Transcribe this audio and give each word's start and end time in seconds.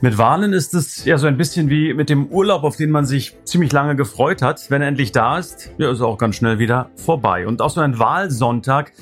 Mit 0.00 0.16
Wahlen 0.16 0.52
ist 0.52 0.74
es 0.74 1.04
ja 1.04 1.18
so 1.18 1.26
ein 1.26 1.36
bisschen 1.36 1.70
wie 1.70 1.92
mit 1.92 2.08
dem 2.08 2.28
Urlaub, 2.28 2.62
auf 2.62 2.76
den 2.76 2.90
man 2.90 3.04
sich 3.04 3.36
ziemlich 3.42 3.72
lange 3.72 3.96
gefreut 3.96 4.42
hat. 4.42 4.70
Wenn 4.70 4.80
er 4.80 4.86
endlich 4.86 5.10
da 5.10 5.38
ist, 5.38 5.72
ja, 5.76 5.90
ist 5.90 5.98
er 5.98 6.06
auch 6.06 6.18
ganz 6.18 6.36
schnell 6.36 6.60
wieder 6.60 6.90
vorbei. 6.94 7.48
Und 7.48 7.60
auch 7.60 7.70
so 7.70 7.80
ein 7.80 7.98
Wahlsonntag 7.98 8.92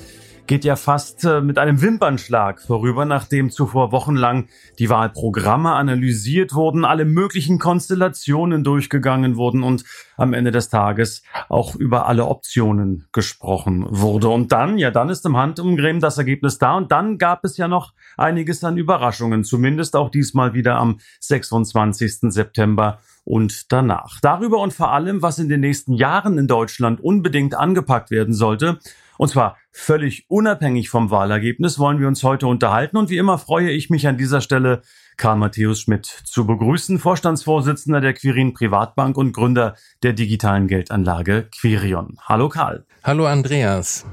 geht 0.47 0.65
ja 0.65 0.75
fast 0.75 1.25
äh, 1.25 1.41
mit 1.41 1.57
einem 1.59 1.81
Wimpernschlag 1.81 2.61
vorüber, 2.61 3.05
nachdem 3.05 3.51
zuvor 3.51 3.91
wochenlang 3.91 4.47
die 4.79 4.89
Wahlprogramme 4.89 5.73
analysiert 5.73 6.53
wurden, 6.53 6.85
alle 6.85 7.05
möglichen 7.05 7.59
Konstellationen 7.59 8.63
durchgegangen 8.63 9.35
wurden 9.35 9.63
und 9.63 9.83
am 10.15 10.33
Ende 10.33 10.51
des 10.51 10.69
Tages 10.69 11.21
auch 11.49 11.75
über 11.75 12.07
alle 12.07 12.25
Optionen 12.25 13.07
gesprochen 13.11 13.85
wurde. 13.89 14.29
Und 14.29 14.51
dann, 14.51 14.77
ja, 14.77 14.89
dann 14.89 15.09
ist 15.09 15.25
im 15.25 15.37
Handumdrehen 15.37 15.99
das 15.99 16.17
Ergebnis 16.17 16.57
da 16.57 16.75
und 16.75 16.91
dann 16.91 17.17
gab 17.17 17.43
es 17.43 17.57
ja 17.57 17.67
noch 17.67 17.93
einiges 18.17 18.63
an 18.63 18.77
Überraschungen, 18.77 19.43
zumindest 19.43 19.95
auch 19.95 20.09
diesmal 20.09 20.53
wieder 20.53 20.77
am 20.77 20.99
26. 21.19 22.31
September 22.31 22.99
und 23.27 23.73
danach. 23.73 24.19
Darüber 24.21 24.59
und 24.59 24.73
vor 24.73 24.93
allem, 24.93 25.21
was 25.21 25.37
in 25.37 25.49
den 25.49 25.59
nächsten 25.59 25.93
Jahren 25.93 26.37
in 26.37 26.47
Deutschland 26.47 27.01
unbedingt 27.01 27.55
angepackt 27.55 28.09
werden 28.09 28.33
sollte, 28.33 28.79
und 29.17 29.29
zwar 29.29 29.57
völlig 29.71 30.25
unabhängig 30.29 30.89
vom 30.89 31.11
Wahlergebnis 31.11 31.79
wollen 31.79 31.99
wir 31.99 32.07
uns 32.07 32.23
heute 32.23 32.47
unterhalten. 32.47 32.97
Und 32.97 33.09
wie 33.09 33.17
immer 33.17 33.37
freue 33.37 33.69
ich 33.69 33.89
mich 33.89 34.07
an 34.07 34.17
dieser 34.17 34.41
Stelle, 34.41 34.81
Karl 35.17 35.37
Matthäus 35.37 35.81
Schmidt 35.81 36.05
zu 36.05 36.45
begrüßen, 36.45 36.99
Vorstandsvorsitzender 36.99 38.01
der 38.01 38.13
Quirin 38.13 38.53
Privatbank 38.53 39.17
und 39.17 39.33
Gründer 39.33 39.75
der 40.03 40.13
digitalen 40.13 40.67
Geldanlage 40.67 41.49
Quirion. 41.59 42.17
Hallo 42.21 42.49
Karl. 42.49 42.85
Hallo 43.03 43.25
Andreas. 43.25 44.05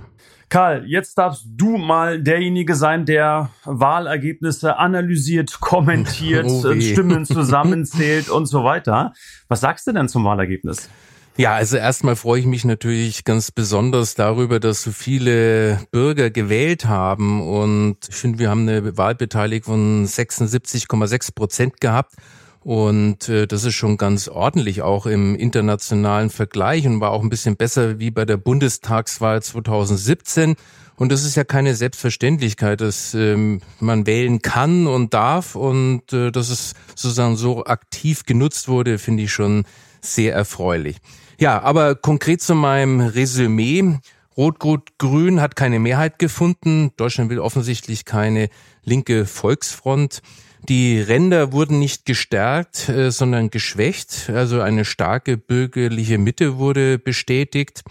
Karl, 0.49 0.85
jetzt 0.87 1.19
darfst 1.19 1.47
du 1.49 1.79
mal 1.79 2.23
derjenige 2.23 2.75
sein, 2.75 3.07
der 3.07 3.51
Wahlergebnisse 3.65 4.77
analysiert, 4.77 5.61
kommentiert, 5.61 6.47
oh 6.49 6.81
Stimmen 6.81 7.25
zusammenzählt 7.25 8.29
und 8.29 8.47
so 8.47 8.63
weiter. 8.63 9.13
Was 9.49 9.61
sagst 9.61 9.87
du 9.87 9.93
denn 9.93 10.09
zum 10.09 10.25
Wahlergebnis? 10.25 10.89
Ja, 11.37 11.55
also 11.55 11.77
erstmal 11.77 12.15
freue 12.15 12.39
ich 12.39 12.47
mich 12.47 12.65
natürlich 12.65 13.25
ganz 13.25 13.51
besonders 13.51 14.15
darüber, 14.15 14.61
dass 14.61 14.83
so 14.83 14.93
viele 14.93 15.81
Bürger 15.91 16.31
gewählt 16.31 16.85
haben 16.85 17.43
und 17.43 17.97
ich 18.09 18.15
finde, 18.15 18.39
wir 18.39 18.51
haben 18.51 18.69
eine 18.69 18.97
Wahlbeteiligung 18.97 19.65
von 19.65 20.07
76,6 20.07 21.35
Prozent 21.35 21.81
gehabt. 21.81 22.15
Und 22.61 23.29
äh, 23.29 23.47
das 23.47 23.65
ist 23.65 23.75
schon 23.75 23.99
ganz 23.99 24.27
ordentlich, 24.29 24.81
auch 24.81 25.05
im 25.05 25.35
internationalen 25.35 26.31
Vergleich 26.31 26.87
und 26.87 27.01
war 27.01 27.11
auch 27.11 27.23
ein 27.23 27.29
bisschen 27.29 27.57
besser 27.57 27.99
wie 27.99 28.11
bei 28.11 28.25
der 28.25 28.39
Bundestagswahl 28.39 29.43
2017. 29.43 30.55
Und 30.97 31.13
das 31.13 31.25
ist 31.25 31.35
ja 31.35 31.45
keine 31.45 31.75
Selbstverständlichkeit, 31.75 32.81
dass 32.81 33.13
ähm, 33.13 33.61
man 33.81 34.07
wählen 34.07 34.41
kann 34.41 34.87
und 34.87 35.13
darf 35.13 35.57
und 35.57 36.13
äh, 36.13 36.31
dass 36.31 36.49
es 36.49 36.75
sozusagen 36.95 37.37
so 37.37 37.65
aktiv 37.65 38.25
genutzt 38.25 38.69
wurde, 38.69 38.99
finde 38.99 39.25
ich 39.25 39.33
schon 39.33 39.65
sehr 40.01 40.33
erfreulich. 40.35 40.97
Ja, 41.39 41.61
aber 41.63 41.95
konkret 41.95 42.43
zu 42.43 42.55
meinem 42.55 43.01
Resümee. 43.01 43.99
Rot-Rot-Grün 44.37 45.41
hat 45.41 45.57
keine 45.57 45.79
Mehrheit 45.79 46.19
gefunden. 46.19 46.91
Deutschland 46.97 47.31
will 47.31 47.39
offensichtlich 47.39 48.05
keine 48.05 48.49
linke 48.83 49.27
Volksfront. 49.27 50.23
Die 50.69 50.99
Ränder 50.99 51.53
wurden 51.53 51.79
nicht 51.79 52.07
gestärkt, 52.07 52.89
äh, 52.89 53.11
sondern 53.11 53.51
geschwächt. 53.51 54.31
Also 54.31 54.61
eine 54.61 54.85
starke 54.85 55.37
bürgerliche 55.37 56.19
Mitte 56.19 56.57
wurde 56.57 56.99
bestätigt. 56.99 57.83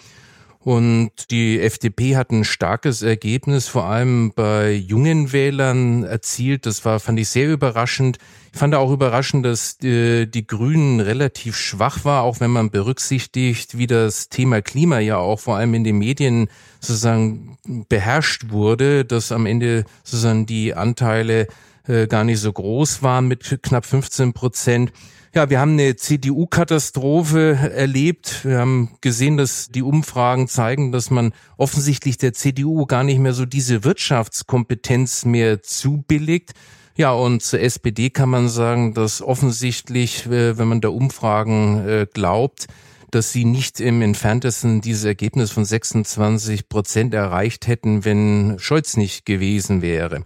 Und 0.64 1.12
die 1.30 1.60
FDP 1.60 2.16
hat 2.16 2.32
ein 2.32 2.46
starkes 2.46 3.02
Ergebnis, 3.02 3.68
vor 3.68 3.84
allem 3.84 4.32
bei 4.34 4.72
jungen 4.72 5.34
Wählern 5.34 6.06
erzielt. 6.06 6.66
Das 6.66 6.86
war, 6.86 7.02
fand 7.02 7.20
ich 7.20 7.28
sehr 7.28 7.52
überraschend. 7.52 8.18
Ich 8.54 8.60
fand 8.60 8.74
auch 8.74 8.92
überraschend, 8.92 9.46
dass 9.46 9.78
die, 9.78 9.90
äh, 9.90 10.26
die 10.26 10.48
Grünen 10.48 11.02
relativ 11.02 11.58
schwach 11.58 12.06
war, 12.06 12.24
auch 12.24 12.40
wenn 12.40 12.52
man 12.52 12.70
berücksichtigt, 12.70 13.78
wie 13.78 13.88
das 13.88 14.30
Thema 14.30 14.62
Klima 14.62 15.00
ja 15.00 15.18
auch 15.18 15.40
vor 15.40 15.58
allem 15.58 15.74
in 15.74 15.84
den 15.84 15.98
Medien 15.98 16.48
sozusagen 16.80 17.58
beherrscht 17.90 18.50
wurde, 18.50 19.04
dass 19.04 19.34
am 19.34 19.46
Ende 19.46 19.84
sozusagen 20.04 20.46
die 20.46 20.74
Anteile 20.76 21.48
äh, 21.88 22.08
gar 22.08 22.24
nicht 22.24 22.40
so 22.40 22.52
groß 22.52 23.04
waren 23.04 23.28
mit 23.28 23.60
knapp 23.62 23.86
15 23.86 24.34
Prozent. 24.34 24.92
Ja, 25.36 25.50
wir 25.50 25.60
haben 25.60 25.72
eine 25.72 25.96
CDU-Katastrophe 25.96 27.72
erlebt. 27.74 28.46
Wir 28.46 28.60
haben 28.60 28.92
gesehen, 29.02 29.36
dass 29.36 29.70
die 29.70 29.82
Umfragen 29.82 30.48
zeigen, 30.48 30.92
dass 30.92 31.10
man 31.10 31.34
offensichtlich 31.58 32.18
der 32.18 32.34
CDU 32.34 32.86
gar 32.86 33.04
nicht 33.04 33.18
mehr 33.18 33.34
so 33.34 33.46
diese 33.48 33.84
Wirtschaftskompetenz 33.84 35.26
mehr 35.26 35.64
zubilligt. 35.64 36.52
Ja, 36.96 37.12
und 37.14 37.42
zur 37.42 37.62
SPD 37.62 38.12
kann 38.12 38.30
man 38.30 38.48
sagen, 38.48 38.94
dass 38.94 39.24
offensichtlich, 39.24 40.28
äh, 40.28 40.60
wenn 40.60 40.68
man 40.68 40.82
der 40.82 40.94
Umfragen 40.94 41.88
äh, 41.88 42.08
glaubt, 42.14 42.68
dass 43.10 43.32
sie 43.32 43.46
nicht 43.46 43.80
im 43.80 44.04
entferntesten 44.04 44.82
dieses 44.82 45.04
Ergebnis 45.04 45.52
von 45.52 45.66
26 45.66 46.70
Prozent 46.70 47.14
erreicht 47.16 47.66
hätten, 47.66 48.06
wenn 48.06 48.58
Scholz 48.60 48.98
nicht 48.98 49.26
gewesen 49.26 49.82
wäre. 49.82 50.24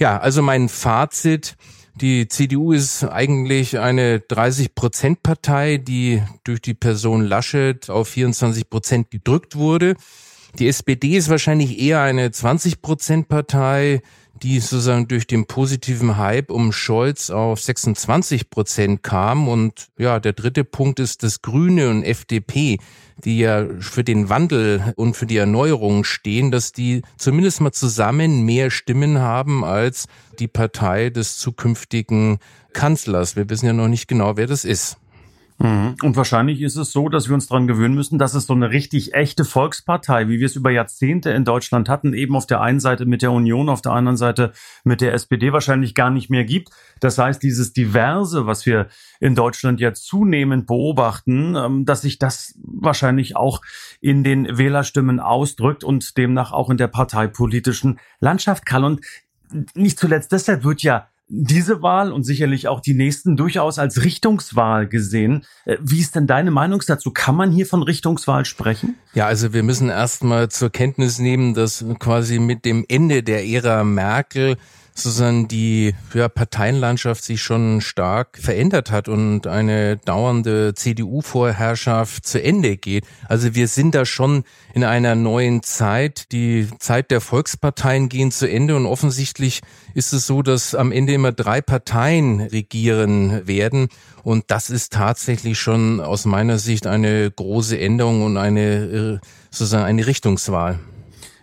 Ja, 0.00 0.16
also 0.16 0.40
mein 0.40 0.70
Fazit, 0.70 1.56
die 1.94 2.26
CDU 2.26 2.72
ist 2.72 3.04
eigentlich 3.04 3.78
eine 3.78 4.16
30-Prozent-Partei, 4.16 5.76
die 5.76 6.22
durch 6.42 6.62
die 6.62 6.72
Person 6.72 7.26
Laschet 7.26 7.90
auf 7.90 8.08
24 8.08 8.70
Prozent 8.70 9.10
gedrückt 9.10 9.56
wurde. 9.56 9.96
Die 10.58 10.68
SPD 10.68 11.18
ist 11.18 11.28
wahrscheinlich 11.28 11.78
eher 11.78 12.00
eine 12.00 12.30
20-Prozent-Partei, 12.30 14.00
die 14.42 14.60
sozusagen 14.60 15.06
durch 15.06 15.26
den 15.26 15.44
positiven 15.44 16.16
Hype 16.16 16.50
um 16.50 16.72
Scholz 16.72 17.28
auf 17.28 17.60
26 17.60 18.48
Prozent 18.48 19.02
kam. 19.02 19.48
Und 19.48 19.88
ja, 19.98 20.18
der 20.18 20.32
dritte 20.32 20.64
Punkt 20.64 20.98
ist, 20.98 21.22
dass 21.22 21.42
Grüne 21.42 21.90
und 21.90 22.04
FDP, 22.04 22.78
die 23.24 23.38
ja 23.38 23.66
für 23.80 24.04
den 24.04 24.28
Wandel 24.28 24.92
und 24.96 25.16
für 25.16 25.26
die 25.26 25.36
Erneuerung 25.36 26.04
stehen, 26.04 26.50
dass 26.50 26.72
die 26.72 27.02
zumindest 27.16 27.60
mal 27.60 27.72
zusammen 27.72 28.44
mehr 28.44 28.70
Stimmen 28.70 29.18
haben 29.18 29.64
als 29.64 30.06
die 30.38 30.48
Partei 30.48 31.10
des 31.10 31.38
zukünftigen 31.38 32.38
Kanzlers. 32.72 33.36
Wir 33.36 33.48
wissen 33.50 33.66
ja 33.66 33.72
noch 33.72 33.88
nicht 33.88 34.08
genau, 34.08 34.36
wer 34.36 34.46
das 34.46 34.64
ist. 34.64 34.96
Mhm. 35.62 35.96
Und 36.02 36.16
wahrscheinlich 36.16 36.62
ist 36.62 36.76
es 36.76 36.90
so, 36.90 37.10
dass 37.10 37.28
wir 37.28 37.34
uns 37.34 37.46
daran 37.46 37.66
gewöhnen 37.66 37.94
müssen, 37.94 38.18
dass 38.18 38.32
es 38.32 38.46
so 38.46 38.54
eine 38.54 38.70
richtig 38.70 39.12
echte 39.12 39.44
Volkspartei, 39.44 40.26
wie 40.28 40.38
wir 40.38 40.46
es 40.46 40.56
über 40.56 40.70
Jahrzehnte 40.70 41.30
in 41.30 41.44
Deutschland 41.44 41.90
hatten, 41.90 42.14
eben 42.14 42.34
auf 42.34 42.46
der 42.46 42.62
einen 42.62 42.80
Seite 42.80 43.04
mit 43.04 43.20
der 43.20 43.30
Union, 43.30 43.68
auf 43.68 43.82
der 43.82 43.92
anderen 43.92 44.16
Seite 44.16 44.52
mit 44.84 45.02
der 45.02 45.12
SPD 45.12 45.52
wahrscheinlich 45.52 45.94
gar 45.94 46.08
nicht 46.08 46.30
mehr 46.30 46.44
gibt. 46.44 46.70
Das 47.00 47.18
heißt, 47.18 47.42
dieses 47.42 47.74
Diverse, 47.74 48.46
was 48.46 48.64
wir 48.64 48.88
in 49.20 49.34
Deutschland 49.34 49.80
ja 49.80 49.92
zunehmend 49.92 50.66
beobachten, 50.66 51.54
ähm, 51.56 51.84
dass 51.84 52.00
sich 52.02 52.18
das 52.18 52.58
wahrscheinlich 52.62 53.36
auch 53.36 53.60
in 54.00 54.24
den 54.24 54.56
Wählerstimmen 54.56 55.20
ausdrückt 55.20 55.84
und 55.84 56.16
demnach 56.16 56.52
auch 56.52 56.70
in 56.70 56.78
der 56.78 56.88
parteipolitischen 56.88 58.00
Landschaft. 58.18 58.64
Karl, 58.64 58.84
und 58.84 59.00
nicht 59.74 59.98
zuletzt 59.98 60.32
deshalb 60.32 60.64
wird 60.64 60.82
ja 60.82 61.09
diese 61.32 61.80
Wahl 61.80 62.12
und 62.12 62.24
sicherlich 62.24 62.66
auch 62.66 62.80
die 62.80 62.92
nächsten 62.92 63.36
durchaus 63.36 63.78
als 63.78 64.02
Richtungswahl 64.02 64.88
gesehen. 64.88 65.44
Äh, 65.64 65.76
wie 65.80 66.00
ist 66.00 66.16
denn 66.16 66.26
deine 66.26 66.50
Meinung 66.50 66.82
dazu? 66.86 67.12
Kann 67.12 67.36
man 67.36 67.52
hier 67.52 67.66
von 67.66 67.82
Richtungswahl 67.82 68.44
sprechen? 68.44 68.96
Ja, 69.14 69.26
also 69.26 69.52
wir 69.52 69.62
müssen 69.62 69.88
erstmal 69.88 70.48
zur 70.48 70.70
Kenntnis 70.70 71.20
nehmen, 71.20 71.54
dass 71.54 71.84
quasi 72.00 72.40
mit 72.40 72.64
dem 72.64 72.84
Ende 72.88 73.22
der 73.22 73.46
Ära 73.46 73.84
Merkel 73.84 74.56
sozusagen 74.94 75.48
die 75.48 75.94
ja, 76.14 76.28
Parteienlandschaft 76.28 77.24
sich 77.24 77.42
schon 77.42 77.80
stark 77.80 78.38
verändert 78.38 78.90
hat 78.90 79.08
und 79.08 79.46
eine 79.46 79.96
dauernde 79.98 80.74
CDU-Vorherrschaft 80.74 82.26
zu 82.26 82.42
Ende 82.42 82.76
geht. 82.76 83.04
Also 83.28 83.54
wir 83.54 83.68
sind 83.68 83.94
da 83.94 84.04
schon 84.04 84.44
in 84.74 84.84
einer 84.84 85.14
neuen 85.14 85.62
Zeit. 85.62 86.32
Die 86.32 86.68
Zeit 86.78 87.10
der 87.10 87.20
Volksparteien 87.20 88.08
gehen 88.08 88.30
zu 88.30 88.50
Ende 88.50 88.76
und 88.76 88.86
offensichtlich 88.86 89.60
ist 89.94 90.12
es 90.12 90.26
so, 90.26 90.42
dass 90.42 90.74
am 90.74 90.92
Ende 90.92 91.14
immer 91.14 91.32
drei 91.32 91.60
Parteien 91.60 92.40
regieren 92.40 93.46
werden. 93.46 93.88
Und 94.22 94.44
das 94.48 94.70
ist 94.70 94.92
tatsächlich 94.92 95.58
schon 95.58 96.00
aus 96.00 96.24
meiner 96.24 96.58
Sicht 96.58 96.86
eine 96.86 97.30
große 97.30 97.78
Änderung 97.78 98.22
und 98.22 98.36
eine, 98.36 98.60
äh, 98.60 99.18
sozusagen 99.50 99.84
eine 99.84 100.06
Richtungswahl. 100.06 100.78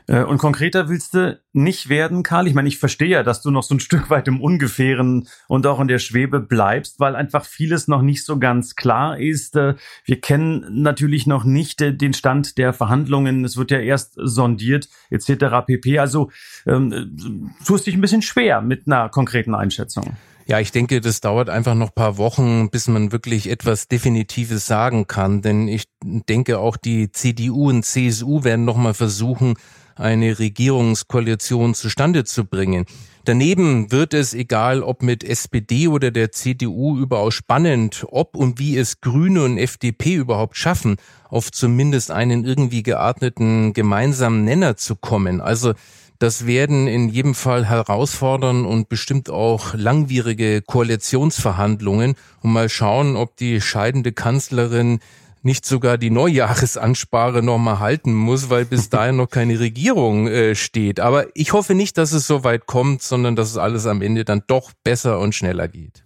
Äh, 0.07 0.23
und 0.23 0.37
konkreter 0.37 0.89
willst 0.89 1.13
du 1.13 1.39
nicht 1.53 1.89
werden, 1.89 2.23
Karl? 2.23 2.47
Ich 2.47 2.53
meine, 2.53 2.67
ich 2.67 2.79
verstehe 2.79 3.09
ja, 3.09 3.23
dass 3.23 3.41
du 3.41 3.51
noch 3.51 3.63
so 3.63 3.75
ein 3.75 3.79
Stück 3.81 4.09
weit 4.09 4.27
im 4.27 4.41
Ungefähren 4.41 5.27
und 5.47 5.67
auch 5.67 5.79
in 5.79 5.87
der 5.87 5.99
Schwebe 5.99 6.39
bleibst, 6.39 6.99
weil 6.99 7.15
einfach 7.15 7.45
vieles 7.45 7.87
noch 7.87 8.01
nicht 8.01 8.25
so 8.25 8.39
ganz 8.39 8.75
klar 8.75 9.19
ist. 9.19 9.55
Äh, 9.55 9.75
wir 10.05 10.21
kennen 10.21 10.65
natürlich 10.81 11.27
noch 11.27 11.43
nicht 11.43 11.81
äh, 11.81 11.93
den 11.93 12.13
Stand 12.13 12.57
der 12.57 12.73
Verhandlungen. 12.73 13.45
Es 13.45 13.57
wird 13.57 13.71
ja 13.71 13.79
erst 13.79 14.13
sondiert 14.15 14.89
etc. 15.09 15.65
pp. 15.65 15.99
Also 15.99 16.31
ähm, 16.65 17.55
tust 17.65 17.87
dich 17.87 17.95
ein 17.95 18.01
bisschen 18.01 18.21
schwer 18.21 18.61
mit 18.61 18.87
einer 18.87 19.09
konkreten 19.09 19.53
Einschätzung. 19.53 20.15
Ja, 20.49 20.61
ich 20.61 20.71
denke, 20.71 21.01
das 21.01 21.19
dauert 21.19 21.49
einfach 21.49 21.75
noch 21.75 21.93
paar 21.93 22.17
Wochen, 22.17 22.69
bis 22.69 22.87
man 22.87 23.11
wirklich 23.11 23.49
etwas 23.49 23.89
Definitives 23.89 24.65
sagen 24.65 25.05
kann. 25.05 25.41
Denn 25.41 25.67
ich 25.67 25.89
denke, 26.01 26.59
auch 26.59 26.77
die 26.77 27.11
CDU 27.11 27.67
und 27.67 27.83
CSU 27.83 28.45
werden 28.45 28.63
noch 28.63 28.77
mal 28.77 28.93
versuchen, 28.93 29.55
eine 29.97 30.39
Regierungskoalition 30.39 31.73
zustande 31.73 32.23
zu 32.23 32.45
bringen. 32.45 32.85
Daneben 33.25 33.91
wird 33.91 34.13
es, 34.13 34.33
egal 34.33 34.81
ob 34.81 35.03
mit 35.03 35.23
SPD 35.23 35.89
oder 35.89 36.11
der 36.11 36.31
CDU, 36.31 36.97
überaus 36.97 37.33
spannend, 37.33 38.05
ob 38.09 38.37
und 38.37 38.57
wie 38.57 38.77
es 38.77 39.01
Grüne 39.01 39.43
und 39.43 39.57
FDP 39.57 40.15
überhaupt 40.15 40.55
schaffen, 40.55 40.95
auf 41.27 41.51
zumindest 41.51 42.09
einen 42.09 42.45
irgendwie 42.45 42.83
gearteten 42.83 43.73
gemeinsamen 43.73 44.45
Nenner 44.45 44.77
zu 44.77 44.95
kommen. 44.95 45.41
Also 45.41 45.73
das 46.19 46.47
werden 46.47 46.87
in 46.87 47.09
jedem 47.09 47.35
Fall 47.35 47.67
herausfordern 47.67 48.65
und 48.65 48.89
bestimmt 48.89 49.29
auch 49.29 49.73
langwierige 49.75 50.61
Koalitionsverhandlungen 50.61 52.15
und 52.41 52.53
mal 52.53 52.69
schauen, 52.69 53.15
ob 53.15 53.35
die 53.35 53.61
scheidende 53.61 54.13
Kanzlerin 54.13 54.99
nicht 55.47 55.65
sogar 55.65 55.97
die 55.97 56.09
Neujahresanspare 56.09 57.41
nochmal 57.41 57.79
halten 57.79 58.13
muss, 58.13 58.49
weil 58.49 58.65
bis 58.65 58.89
dahin 58.91 59.15
noch 59.15 59.29
keine 59.29 59.59
Regierung 59.59 60.27
äh, 60.27 60.53
steht. 60.55 60.99
Aber 60.99 61.25
ich 61.33 61.53
hoffe 61.53 61.73
nicht, 61.73 61.97
dass 61.97 62.11
es 62.11 62.27
so 62.27 62.43
weit 62.43 62.67
kommt, 62.67 63.01
sondern 63.01 63.35
dass 63.35 63.49
es 63.49 63.57
alles 63.57 63.87
am 63.87 64.01
Ende 64.01 64.25
dann 64.25 64.43
doch 64.45 64.73
besser 64.83 65.19
und 65.19 65.33
schneller 65.33 65.69
geht. 65.69 66.03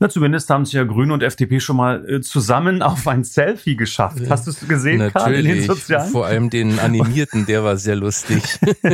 Na, 0.00 0.08
zumindest 0.08 0.48
haben 0.50 0.64
sich 0.64 0.74
ja 0.74 0.84
Grüne 0.84 1.12
und 1.12 1.24
FDP 1.24 1.58
schon 1.58 1.76
mal 1.76 2.08
äh, 2.08 2.20
zusammen 2.20 2.82
auf 2.88 3.06
ein 3.08 3.24
Selfie 3.24 3.76
geschafft. 3.76 4.18
Hast 4.28 4.46
du 4.46 4.52
es 4.52 4.66
gesehen, 4.68 4.98
Natürlich, 4.98 5.14
Karl, 5.14 5.34
in 5.34 5.44
den 5.46 5.62
sozialen? 5.64 6.10
vor 6.10 6.26
allem 6.26 6.50
den 6.50 6.78
animierten, 6.78 7.46
der 7.46 7.64
war 7.64 7.76
sehr 7.76 7.96
lustig. 7.96 8.42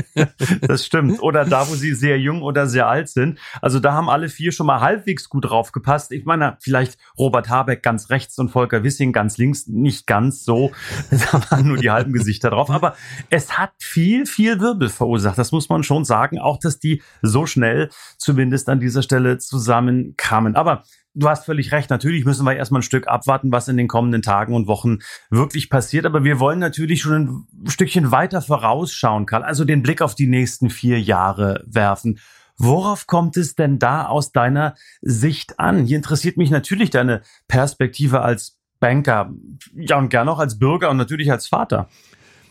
das 0.62 0.86
stimmt. 0.86 1.22
Oder 1.22 1.44
da, 1.44 1.68
wo 1.68 1.74
sie 1.74 1.94
sehr 1.94 2.18
jung 2.18 2.42
oder 2.42 2.66
sehr 2.66 2.88
alt 2.88 3.08
sind. 3.08 3.38
Also 3.60 3.80
da 3.80 3.92
haben 3.92 4.08
alle 4.08 4.28
vier 4.30 4.52
schon 4.52 4.66
mal 4.66 4.80
halbwegs 4.80 5.28
gut 5.28 5.44
drauf 5.44 5.72
gepasst. 5.72 6.10
Ich 6.10 6.24
meine, 6.24 6.56
vielleicht 6.60 6.96
Robert 7.18 7.50
Habeck 7.50 7.82
ganz 7.82 8.08
rechts 8.08 8.38
und 8.38 8.48
Volker 8.48 8.82
Wissing 8.82 9.12
ganz 9.12 9.36
links, 9.36 9.66
nicht 9.66 10.06
ganz 10.06 10.44
so. 10.44 10.72
Da 11.10 11.40
waren 11.50 11.68
nur 11.68 11.76
die 11.76 11.90
halben 11.90 12.12
Gesichter 12.12 12.50
drauf. 12.50 12.70
Aber 12.70 12.96
es 13.30 13.58
hat 13.58 13.72
viel, 13.78 14.26
viel 14.26 14.60
Wirbel 14.60 14.88
verursacht. 14.88 15.38
Das 15.38 15.52
muss 15.52 15.68
man 15.68 15.82
schon 15.82 16.04
sagen. 16.04 16.38
Auch, 16.38 16.58
dass 16.58 16.78
die 16.78 17.02
so 17.22 17.46
schnell 17.46 17.90
zumindest 18.18 18.68
an 18.68 18.80
dieser 18.80 19.02
Stelle 19.02 19.38
zusammenkamen. 19.38 20.56
Aber 20.56 20.84
du 21.14 21.28
hast 21.28 21.44
völlig 21.44 21.72
recht. 21.72 21.90
Natürlich 21.90 22.24
müssen 22.24 22.44
wir 22.44 22.54
erstmal 22.54 22.80
ein 22.80 22.84
Stück 22.84 23.08
abwarten, 23.08 23.52
was 23.52 23.68
in 23.68 23.76
den 23.76 23.88
kommenden 23.88 24.22
Tagen 24.22 24.54
und 24.54 24.66
Wochen 24.66 24.98
wirklich 25.30 25.70
passiert. 25.70 26.06
Aber 26.06 26.24
wir 26.24 26.40
wollen 26.40 26.58
natürlich 26.58 27.02
schon 27.02 27.46
ein 27.64 27.70
Stückchen 27.70 28.10
weiter 28.10 28.42
vorausschauen, 28.42 29.26
Karl. 29.26 29.42
Also 29.42 29.64
den 29.64 29.82
Blick 29.82 30.02
auf 30.02 30.14
die 30.14 30.26
nächsten 30.26 30.70
vier 30.70 31.00
Jahre 31.00 31.64
werfen. 31.66 32.18
Worauf 32.56 33.06
kommt 33.06 33.36
es 33.36 33.54
denn 33.54 33.78
da 33.78 34.06
aus 34.06 34.32
deiner 34.32 34.74
Sicht 35.00 35.58
an? 35.58 35.86
Hier 35.86 35.96
interessiert 35.96 36.36
mich 36.36 36.50
natürlich 36.50 36.90
deine 36.90 37.22
Perspektive 37.48 38.22
als 38.22 38.58
Banker, 38.78 39.32
ja 39.74 39.96
und 39.96 40.10
gern 40.10 40.28
auch 40.28 40.38
als 40.38 40.58
Bürger 40.58 40.90
und 40.90 40.96
natürlich 40.96 41.32
als 41.32 41.48
Vater. 41.48 41.88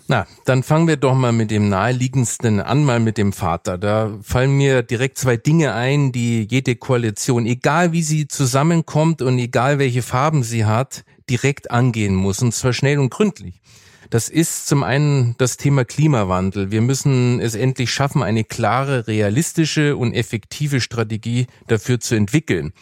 Na, 0.08 0.28
dann 0.44 0.64
fangen 0.64 0.88
wir 0.88 0.98
doch 0.98 1.16
mal 1.16 1.32
mit 1.32 1.50
dem 1.50 1.70
naheliegendsten 1.70 2.60
an, 2.60 2.84
mal 2.84 3.00
mit 3.00 3.18
dem 3.18 3.32
Vater. 3.32 3.78
Da 3.78 4.18
fallen 4.22 4.52
mir 4.52 4.84
direkt 4.84 5.18
zwei 5.18 5.38
Dinge 5.38 5.74
ein, 5.74 6.12
die 6.12 6.46
jede 6.50 6.76
Koalition, 6.76 7.46
egal 7.46 7.94
wie 7.94 8.04
sie 8.04 8.28
zusammenkommt 8.28 9.22
und 9.22 9.40
egal 9.40 9.80
welche 9.80 10.02
Farben 10.02 10.44
sie 10.44 10.66
hat, 10.66 11.06
direkt 11.30 11.72
angehen 11.72 12.16
muss, 12.16 12.42
und 12.42 12.54
zwar 12.54 12.74
schnell 12.74 13.00
und 13.00 13.12
gründlich. 13.12 13.62
Das 14.10 14.30
ist 14.30 14.68
zum 14.68 14.84
einen 14.84 15.36
das 15.38 15.58
Thema 15.58 15.86
Klimawandel. 15.86 16.70
Wir 16.70 16.82
müssen 16.82 17.40
es 17.40 17.56
endlich 17.56 17.92
schaffen, 17.92 18.22
eine 18.22 18.44
klare, 18.44 19.08
realistische 19.08 19.96
und 19.96 20.14
effektive 20.14 20.82
Strategie 20.82 21.48
dafür 21.68 22.00
zu 22.00 22.14
entwickeln. 22.14 22.74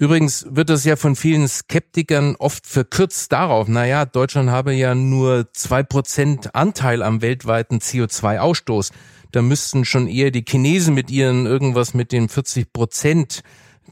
Übrigens 0.00 0.46
wird 0.48 0.70
das 0.70 0.86
ja 0.86 0.96
von 0.96 1.14
vielen 1.14 1.46
Skeptikern 1.46 2.34
oft 2.38 2.66
verkürzt 2.66 3.30
darauf, 3.32 3.68
naja, 3.68 4.06
Deutschland 4.06 4.48
habe 4.48 4.72
ja 4.72 4.94
nur 4.94 5.52
zwei 5.52 5.82
Prozent 5.82 6.54
Anteil 6.54 7.02
am 7.02 7.20
weltweiten 7.20 7.80
CO2-Ausstoß. 7.80 8.92
Da 9.30 9.42
müssten 9.42 9.84
schon 9.84 10.08
eher 10.08 10.30
die 10.30 10.42
Chinesen 10.48 10.94
mit 10.94 11.10
ihren 11.10 11.44
irgendwas 11.44 11.92
mit 11.92 12.12
den 12.12 12.30
40 12.30 12.72
Prozent 12.72 13.42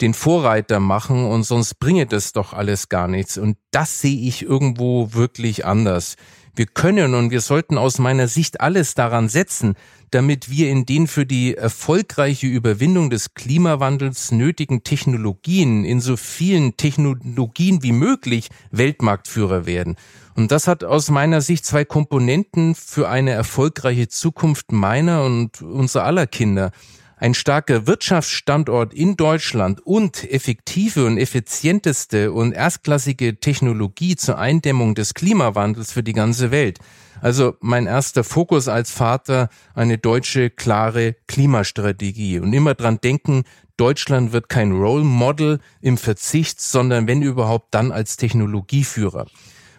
den 0.00 0.14
Vorreiter 0.14 0.80
machen 0.80 1.26
und 1.26 1.42
sonst 1.42 1.78
bringe 1.78 2.06
das 2.06 2.32
doch 2.32 2.54
alles 2.54 2.88
gar 2.88 3.06
nichts. 3.06 3.36
Und 3.36 3.58
das 3.70 4.00
sehe 4.00 4.18
ich 4.18 4.42
irgendwo 4.42 5.12
wirklich 5.12 5.66
anders. 5.66 6.16
Wir 6.58 6.66
können 6.66 7.14
und 7.14 7.30
wir 7.30 7.40
sollten 7.40 7.78
aus 7.78 8.00
meiner 8.00 8.26
Sicht 8.26 8.60
alles 8.60 8.96
daran 8.96 9.28
setzen, 9.28 9.76
damit 10.10 10.50
wir 10.50 10.68
in 10.70 10.86
den 10.86 11.06
für 11.06 11.24
die 11.24 11.54
erfolgreiche 11.54 12.48
Überwindung 12.48 13.10
des 13.10 13.34
Klimawandels 13.34 14.32
nötigen 14.32 14.82
Technologien, 14.82 15.84
in 15.84 16.00
so 16.00 16.16
vielen 16.16 16.76
Technologien 16.76 17.84
wie 17.84 17.92
möglich 17.92 18.48
Weltmarktführer 18.72 19.66
werden. 19.66 19.94
Und 20.34 20.50
das 20.50 20.66
hat 20.66 20.82
aus 20.82 21.12
meiner 21.12 21.42
Sicht 21.42 21.64
zwei 21.64 21.84
Komponenten 21.84 22.74
für 22.74 23.08
eine 23.08 23.30
erfolgreiche 23.30 24.08
Zukunft 24.08 24.72
meiner 24.72 25.22
und 25.22 25.62
unser 25.62 26.02
aller 26.02 26.26
Kinder. 26.26 26.72
Ein 27.20 27.34
starker 27.34 27.88
Wirtschaftsstandort 27.88 28.94
in 28.94 29.16
Deutschland 29.16 29.84
und 29.84 30.30
effektive 30.30 31.04
und 31.04 31.18
effizienteste 31.18 32.30
und 32.30 32.52
erstklassige 32.52 33.40
Technologie 33.40 34.14
zur 34.14 34.38
Eindämmung 34.38 34.94
des 34.94 35.14
Klimawandels 35.14 35.90
für 35.90 36.04
die 36.04 36.12
ganze 36.12 36.52
Welt. 36.52 36.78
Also 37.20 37.56
mein 37.58 37.86
erster 37.86 38.22
Fokus 38.22 38.68
als 38.68 38.92
Vater, 38.92 39.48
eine 39.74 39.98
deutsche 39.98 40.48
klare 40.48 41.16
Klimastrategie 41.26 42.38
und 42.38 42.52
immer 42.52 42.74
dran 42.74 43.00
denken, 43.02 43.42
Deutschland 43.76 44.32
wird 44.32 44.48
kein 44.48 44.70
Role 44.70 45.02
Model 45.02 45.58
im 45.80 45.98
Verzicht, 45.98 46.60
sondern 46.60 47.08
wenn 47.08 47.22
überhaupt 47.22 47.74
dann 47.74 47.90
als 47.90 48.16
Technologieführer. 48.16 49.26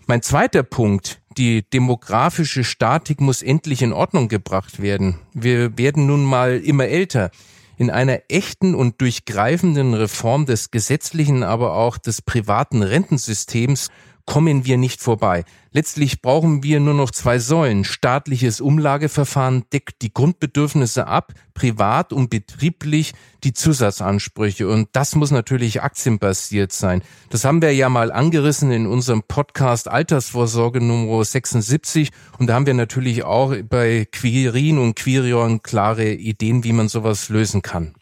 Mein 0.10 0.24
zweiter 0.24 0.64
Punkt, 0.64 1.22
die 1.38 1.62
demografische 1.70 2.64
Statik 2.64 3.22
muss 3.22 3.44
endlich 3.44 3.84
in 3.84 3.94
Ordnung 3.94 4.28
gebracht 4.28 4.82
werden. 4.82 5.20
Wir 5.36 5.78
werden 5.78 6.08
nun 6.08 6.26
mal 6.26 6.58
immer 6.58 6.86
älter. 6.86 7.30
In 7.78 7.92
einer 7.92 8.22
echten 8.28 8.74
und 8.74 9.02
durchgreifenden 9.02 9.94
Reform 9.94 10.48
des 10.48 10.72
gesetzlichen, 10.72 11.44
aber 11.44 11.76
auch 11.76 12.00
des 12.00 12.24
privaten 12.24 12.82
Rentensystems 12.82 13.90
kommen 14.30 14.64
wir 14.64 14.78
nicht 14.78 15.02
vorbei. 15.02 15.44
Letztlich 15.72 16.22
brauchen 16.22 16.62
wir 16.62 16.80
nur 16.80 16.94
noch 16.94 17.10
zwei 17.10 17.40
Säulen. 17.40 17.84
Staatliches 17.84 18.62
Umlageverfahren 18.62 19.64
deckt 19.74 20.04
die 20.04 20.14
Grundbedürfnisse 20.14 21.08
ab, 21.08 21.34
privat 21.56 22.14
und 22.14 22.30
betrieblich 22.30 23.14
die 23.44 23.54
Zusatzansprüche. 23.54 24.70
Und 24.70 24.90
das 24.92 25.16
muss 25.16 25.32
natürlich 25.32 25.82
aktienbasiert 25.82 26.72
sein. 26.72 27.02
Das 27.32 27.44
haben 27.44 27.64
wir 27.64 27.74
ja 27.74 27.90
mal 27.90 28.12
angerissen 28.12 28.72
in 28.72 28.86
unserem 28.86 29.24
Podcast 29.24 29.88
Altersvorsorge 29.88 30.80
Nummer 30.80 31.26
76. 31.26 32.12
Und 32.38 32.48
da 32.48 32.54
haben 32.54 32.68
wir 32.68 32.76
natürlich 32.76 33.24
auch 33.24 33.56
bei 33.68 34.08
Quirin 34.12 34.78
und 34.78 34.96
Quirion 34.96 35.64
klare 35.64 36.14
Ideen, 36.14 36.64
wie 36.64 36.74
man 36.74 36.88
sowas 36.88 37.30
lösen 37.30 37.64
kann. 37.64 37.96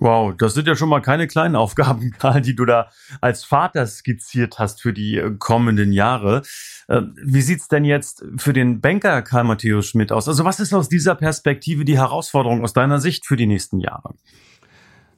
Wow, 0.00 0.34
das 0.34 0.54
sind 0.54 0.66
ja 0.66 0.74
schon 0.74 0.88
mal 0.88 1.02
keine 1.02 1.26
kleinen 1.26 1.56
Aufgaben, 1.56 2.12
Karl, 2.18 2.40
die 2.40 2.56
du 2.56 2.64
da 2.64 2.90
als 3.20 3.44
Vater 3.44 3.86
skizziert 3.86 4.58
hast 4.58 4.80
für 4.80 4.94
die 4.94 5.18
äh, 5.18 5.30
kommenden 5.38 5.92
Jahre. 5.92 6.40
Äh, 6.88 7.02
wie 7.22 7.42
sieht's 7.42 7.68
denn 7.68 7.84
jetzt 7.84 8.24
für 8.38 8.54
den 8.54 8.80
Banker 8.80 9.20
Karl 9.20 9.44
Matthäus 9.44 9.86
Schmidt 9.86 10.10
aus? 10.10 10.26
Also 10.26 10.46
was 10.46 10.58
ist 10.58 10.72
aus 10.72 10.88
dieser 10.88 11.14
Perspektive 11.14 11.84
die 11.84 11.98
Herausforderung 11.98 12.62
aus 12.62 12.72
deiner 12.72 12.98
Sicht 12.98 13.26
für 13.26 13.36
die 13.36 13.46
nächsten 13.46 13.78
Jahre? 13.78 14.14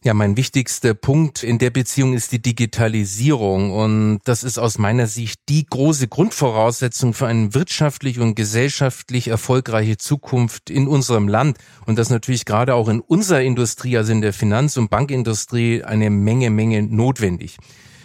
Ja, 0.04 0.14
mein 0.14 0.36
wichtigster 0.36 0.94
Punkt 0.94 1.44
in 1.44 1.58
der 1.58 1.70
Beziehung 1.70 2.12
ist 2.12 2.32
die 2.32 2.42
Digitalisierung 2.42 3.70
und 3.70 4.18
das 4.24 4.42
ist 4.42 4.58
aus 4.58 4.76
meiner 4.76 5.06
Sicht 5.06 5.42
die 5.48 5.64
große 5.64 6.08
Grundvoraussetzung 6.08 7.14
für 7.14 7.28
eine 7.28 7.54
wirtschaftlich 7.54 8.18
und 8.18 8.34
gesellschaftlich 8.34 9.28
erfolgreiche 9.28 9.98
Zukunft 9.98 10.70
in 10.70 10.88
unserem 10.88 11.28
Land 11.28 11.58
und 11.86 12.00
das 12.00 12.10
natürlich 12.10 12.44
gerade 12.46 12.74
auch 12.74 12.88
in 12.88 12.98
unserer 12.98 13.42
Industrie, 13.42 13.96
also 13.96 14.10
in 14.10 14.22
der 14.22 14.32
Finanz- 14.32 14.76
und 14.76 14.90
Bankindustrie, 14.90 15.84
eine 15.84 16.10
Menge, 16.10 16.50
Menge 16.50 16.82
notwendig. 16.82 17.58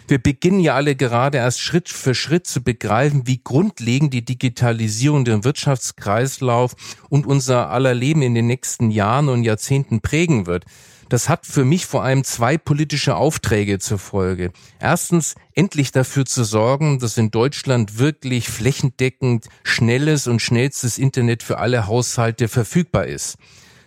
Wir 0.06 0.22
beginnen 0.22 0.60
ja 0.60 0.76
alle 0.76 0.94
gerade 0.94 1.38
erst 1.38 1.60
Schritt 1.60 1.88
für 1.88 2.14
Schritt 2.14 2.46
zu 2.46 2.62
begreifen, 2.62 3.26
wie 3.26 3.42
grundlegend 3.42 4.14
die 4.14 4.24
Digitalisierung 4.24 5.24
den 5.24 5.42
Wirtschaftskreislauf 5.42 6.76
und 7.10 7.26
unser 7.26 7.70
aller 7.70 7.92
Leben 7.92 8.22
in 8.22 8.36
den 8.36 8.46
nächsten 8.46 8.92
Jahren 8.92 9.28
und 9.28 9.42
Jahrzehnten 9.42 10.00
prägen 10.00 10.46
wird. 10.46 10.64
Das 11.08 11.28
hat 11.28 11.46
für 11.46 11.64
mich 11.64 11.86
vor 11.86 12.04
allem 12.04 12.22
zwei 12.22 12.58
politische 12.58 13.16
Aufträge 13.16 13.78
zur 13.78 13.98
Folge. 13.98 14.52
Erstens, 14.78 15.34
endlich 15.54 15.90
dafür 15.90 16.26
zu 16.26 16.44
sorgen, 16.44 16.98
dass 16.98 17.16
in 17.16 17.30
Deutschland 17.30 17.98
wirklich 17.98 18.48
flächendeckend 18.48 19.48
schnelles 19.62 20.26
und 20.26 20.42
schnellstes 20.42 20.98
Internet 20.98 21.42
für 21.42 21.58
alle 21.58 21.86
Haushalte 21.86 22.48
verfügbar 22.48 23.06
ist. 23.06 23.38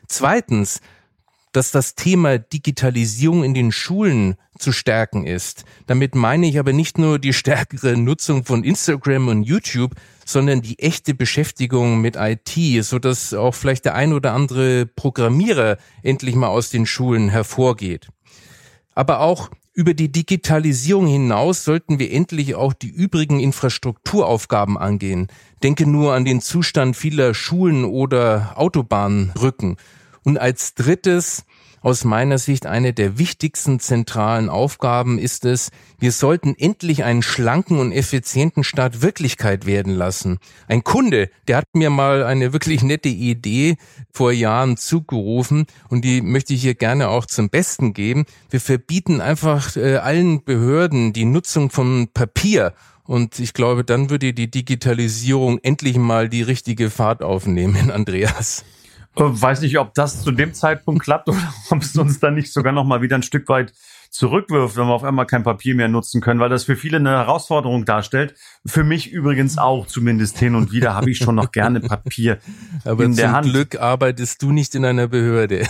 Zweitens, 0.07 0.81
dass 1.51 1.71
das 1.71 1.95
Thema 1.95 2.37
Digitalisierung 2.37 3.43
in 3.43 3.53
den 3.53 3.71
Schulen 3.71 4.35
zu 4.57 4.71
stärken 4.71 5.25
ist. 5.25 5.65
Damit 5.87 6.15
meine 6.15 6.47
ich 6.47 6.59
aber 6.59 6.73
nicht 6.73 6.97
nur 6.97 7.19
die 7.19 7.33
stärkere 7.33 7.97
Nutzung 7.97 8.45
von 8.45 8.63
Instagram 8.63 9.27
und 9.27 9.43
YouTube, 9.43 9.95
sondern 10.25 10.61
die 10.61 10.79
echte 10.79 11.13
Beschäftigung 11.13 12.01
mit 12.01 12.15
IT, 12.15 12.83
so 12.83 12.99
dass 12.99 13.33
auch 13.33 13.55
vielleicht 13.55 13.85
der 13.85 13.95
ein 13.95 14.13
oder 14.13 14.33
andere 14.33 14.85
Programmierer 14.85 15.77
endlich 16.03 16.35
mal 16.35 16.47
aus 16.47 16.69
den 16.69 16.85
Schulen 16.85 17.29
hervorgeht. 17.29 18.07
Aber 18.93 19.21
auch 19.21 19.49
über 19.73 19.93
die 19.93 20.11
Digitalisierung 20.11 21.07
hinaus 21.07 21.63
sollten 21.63 21.97
wir 21.97 22.11
endlich 22.11 22.55
auch 22.55 22.73
die 22.73 22.89
übrigen 22.89 23.39
Infrastrukturaufgaben 23.39 24.77
angehen. 24.77 25.27
Denke 25.63 25.85
nur 25.85 26.13
an 26.13 26.25
den 26.25 26.41
Zustand 26.41 26.97
vieler 26.97 27.33
Schulen 27.33 27.85
oder 27.85 28.53
Autobahnbrücken. 28.57 29.77
Und 30.23 30.37
als 30.37 30.75
drittes 30.75 31.45
aus 31.81 32.03
meiner 32.03 32.37
Sicht 32.37 32.67
eine 32.67 32.93
der 32.93 33.17
wichtigsten 33.17 33.79
zentralen 33.79 34.49
Aufgaben 34.49 35.17
ist 35.17 35.45
es, 35.45 35.71
wir 35.99 36.11
sollten 36.11 36.55
endlich 36.55 37.03
einen 37.03 37.23
schlanken 37.23 37.79
und 37.79 37.91
effizienten 37.91 38.63
Staat 38.63 39.01
Wirklichkeit 39.01 39.65
werden 39.65 39.95
lassen. 39.95 40.37
Ein 40.67 40.83
Kunde, 40.83 41.29
der 41.47 41.57
hat 41.57 41.65
mir 41.73 41.89
mal 41.89 42.23
eine 42.23 42.53
wirklich 42.53 42.83
nette 42.83 43.09
Idee 43.09 43.77
vor 44.13 44.31
Jahren 44.31 44.77
zugerufen 44.77 45.65
und 45.89 46.05
die 46.05 46.21
möchte 46.21 46.53
ich 46.53 46.61
hier 46.61 46.75
gerne 46.75 47.09
auch 47.09 47.25
zum 47.25 47.49
Besten 47.49 47.93
geben. 47.93 48.25
Wir 48.51 48.61
verbieten 48.61 49.19
einfach 49.19 49.75
äh, 49.75 49.97
allen 49.97 50.43
Behörden 50.43 51.13
die 51.13 51.25
Nutzung 51.25 51.71
von 51.71 52.09
Papier 52.13 52.73
und 53.05 53.39
ich 53.39 53.53
glaube, 53.53 53.83
dann 53.83 54.11
würde 54.11 54.33
die 54.33 54.51
Digitalisierung 54.51 55.59
endlich 55.63 55.97
mal 55.97 56.29
die 56.29 56.43
richtige 56.43 56.91
Fahrt 56.91 57.23
aufnehmen, 57.23 57.89
Andreas. 57.91 58.63
Weiß 59.15 59.61
nicht, 59.61 59.77
ob 59.77 59.93
das 59.93 60.23
zu 60.23 60.31
dem 60.31 60.53
Zeitpunkt 60.53 61.03
klappt 61.03 61.27
oder 61.27 61.53
ob 61.69 61.81
es 61.81 61.95
uns 61.97 62.19
dann 62.19 62.35
nicht 62.35 62.51
sogar 62.53 62.73
noch 62.73 62.85
mal 62.85 63.01
wieder 63.01 63.15
ein 63.15 63.23
Stück 63.23 63.47
weit 63.49 63.73
zurückwirft, 64.11 64.75
wenn 64.75 64.87
wir 64.87 64.93
auf 64.93 65.05
einmal 65.05 65.25
kein 65.25 65.43
Papier 65.43 65.73
mehr 65.73 65.87
nutzen 65.87 66.19
können, 66.19 66.41
weil 66.41 66.49
das 66.49 66.65
für 66.65 66.75
viele 66.75 66.97
eine 66.97 67.11
Herausforderung 67.11 67.85
darstellt. 67.85 68.35
Für 68.65 68.83
mich 68.83 69.09
übrigens 69.09 69.57
auch 69.57 69.87
zumindest 69.87 70.37
hin 70.37 70.55
und 70.55 70.73
wieder 70.73 70.93
habe 70.93 71.09
ich 71.09 71.17
schon 71.17 71.35
noch 71.35 71.51
gerne 71.51 71.79
Papier 71.79 72.37
Aber 72.83 73.05
in 73.05 73.15
der 73.15 73.31
Hand. 73.31 73.45
zum 73.45 73.53
Glück 73.53 73.79
arbeitest 73.79 74.41
du 74.41 74.51
nicht 74.51 74.75
in 74.75 74.83
einer 74.83 75.07
Behörde. 75.07 75.65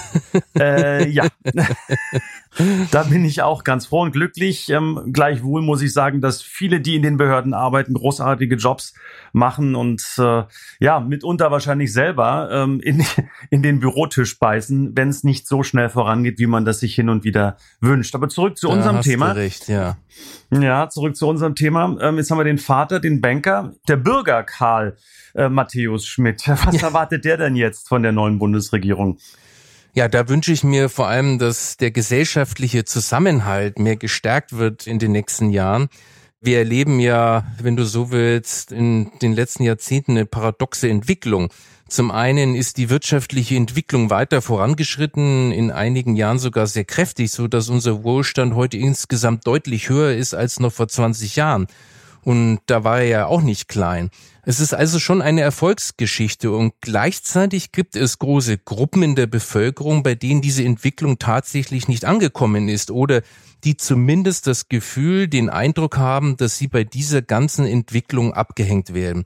Äh, 0.57 1.07
ja, 1.10 1.27
da 2.91 3.03
bin 3.03 3.24
ich 3.24 3.41
auch 3.41 3.63
ganz 3.63 3.86
froh 3.86 4.01
und 4.01 4.12
glücklich. 4.12 4.70
Ähm, 4.70 5.12
gleichwohl 5.13 5.62
muss 5.62 5.81
ich 5.81 5.93
sagen, 5.93 6.20
dass 6.20 6.41
viele, 6.41 6.81
die 6.81 6.96
in 6.96 7.01
den 7.01 7.17
Behörden 7.17 7.53
arbeiten, 7.53 7.93
großartige 7.93 8.55
Jobs 8.55 8.93
machen 9.31 9.75
und 9.75 10.03
äh, 10.17 10.43
ja, 10.79 11.00
mitunter 11.00 11.50
wahrscheinlich 11.51 11.93
selber 11.93 12.50
ähm, 12.51 12.81
in, 12.81 13.05
in 13.50 13.63
den 13.63 13.79
Bürotisch 13.79 14.38
beißen, 14.38 14.91
wenn 14.96 15.10
es 15.10 15.24
nicht 15.24 15.48
so 15.48 15.63
schnell 15.63 15.89
vorangeht, 15.89 16.39
wie 16.39 16.48
man 16.48 16.65
das 16.65 16.81
sich 16.81 16.93
hin 16.93 17.10
und 17.10 17.24
wieder 17.24 17.58
wünscht. 17.79 18.15
Aber 18.15 18.27
zurück 18.27 18.58
zu 18.58 18.67
da 18.67 18.74
unserem 18.74 19.01
Thema. 19.01 19.31
recht, 19.31 19.70
ja. 19.70 19.98
Ja, 20.51 20.89
zurück 20.89 21.15
zu 21.15 21.27
unserem 21.27 21.55
Thema. 21.55 21.98
Ähm, 22.01 22.17
jetzt 22.17 22.29
haben 22.31 22.38
wir 22.38 22.43
den 22.43 22.58
Vater, 22.58 23.00
den 23.00 23.22
Banker, 23.22 23.74
der 23.88 23.96
Bürger 23.96 24.43
Karl 24.43 24.98
äh, 25.36 25.48
Matthäus 25.48 26.05
Schmidt. 26.05 26.43
Was 26.48 26.81
ja. 26.81 26.88
erwartet 26.88 27.24
der 27.24 27.38
denn 27.38 27.55
jetzt 27.55 27.88
von 27.88 28.03
der 28.03 28.12
neuen 28.12 28.39
Bundesregierung? 28.39 29.17
Ja, 29.93 30.07
da 30.07 30.29
wünsche 30.29 30.53
ich 30.53 30.63
mir 30.63 30.88
vor 30.88 31.10
allem, 31.10 31.38
dass 31.38 31.75
der 31.75 31.91
gesellschaftliche 31.91 32.86
Zusammenhalt 32.86 33.77
mehr 33.77 33.98
gestärkt 33.98 34.53
wird 34.53 34.88
in 34.88 35.00
den 35.00 35.12
nächsten 35.12 35.50
Jahren. 35.50 35.89
Wir 36.39 36.60
erleben 36.60 37.01
ja, 37.01 37.45
wenn 37.62 37.75
du 37.75 37.83
so 37.83 38.10
willst, 38.10 38.71
in 38.71 39.12
den 39.21 39.33
letzten 39.33 39.63
Jahrzehnten 39.63 40.12
eine 40.12 40.25
paradoxe 40.25 40.89
Entwicklung. 40.89 41.50
Zum 41.89 42.10
einen 42.10 42.55
ist 42.55 42.77
die 42.77 42.89
wirtschaftliche 42.89 43.57
Entwicklung 43.57 44.10
weiter 44.10 44.41
vorangeschritten, 44.41 45.51
in 45.51 45.71
einigen 45.71 46.15
Jahren 46.15 46.39
sogar 46.39 46.67
sehr 46.67 46.86
kräftig, 46.86 47.31
so 47.31 47.50
dass 47.50 47.67
unser 47.67 48.01
Wohlstand 48.05 48.55
heute 48.55 48.77
insgesamt 48.77 49.45
deutlich 49.45 49.89
höher 49.89 50.15
ist 50.15 50.33
als 50.33 50.62
noch 50.62 50.71
vor 50.71 50.88
20 50.88 51.36
Jahren. 51.36 51.67
Und 52.24 52.62
da 52.67 52.86
war 52.86 53.00
er 53.00 53.07
ja 53.07 53.25
auch 53.25 53.41
nicht 53.41 53.67
klein. 53.67 54.10
Es 54.43 54.60
ist 54.60 54.74
also 54.74 54.98
schon 54.98 55.21
eine 55.21 55.41
Erfolgsgeschichte 55.41 56.51
und 56.51 56.74
gleichzeitig 56.81 57.71
gibt 57.71 57.95
es 57.95 58.17
große 58.17 58.57
Gruppen 58.57 59.03
in 59.03 59.15
der 59.15 59.27
Bevölkerung, 59.27 60.01
bei 60.01 60.15
denen 60.15 60.41
diese 60.41 60.63
Entwicklung 60.63 61.19
tatsächlich 61.19 61.88
nicht 61.88 62.05
angekommen 62.05 62.67
ist 62.67 62.89
oder 62.89 63.21
die 63.63 63.77
zumindest 63.77 64.48
das 64.48 64.67
Gefühl, 64.67 65.27
den 65.27 65.50
Eindruck 65.50 65.98
haben, 65.98 66.38
dass 66.38 66.57
sie 66.57 66.67
bei 66.67 66.83
dieser 66.83 67.21
ganzen 67.21 67.67
Entwicklung 67.67 68.33
abgehängt 68.33 68.95
werden. 68.95 69.25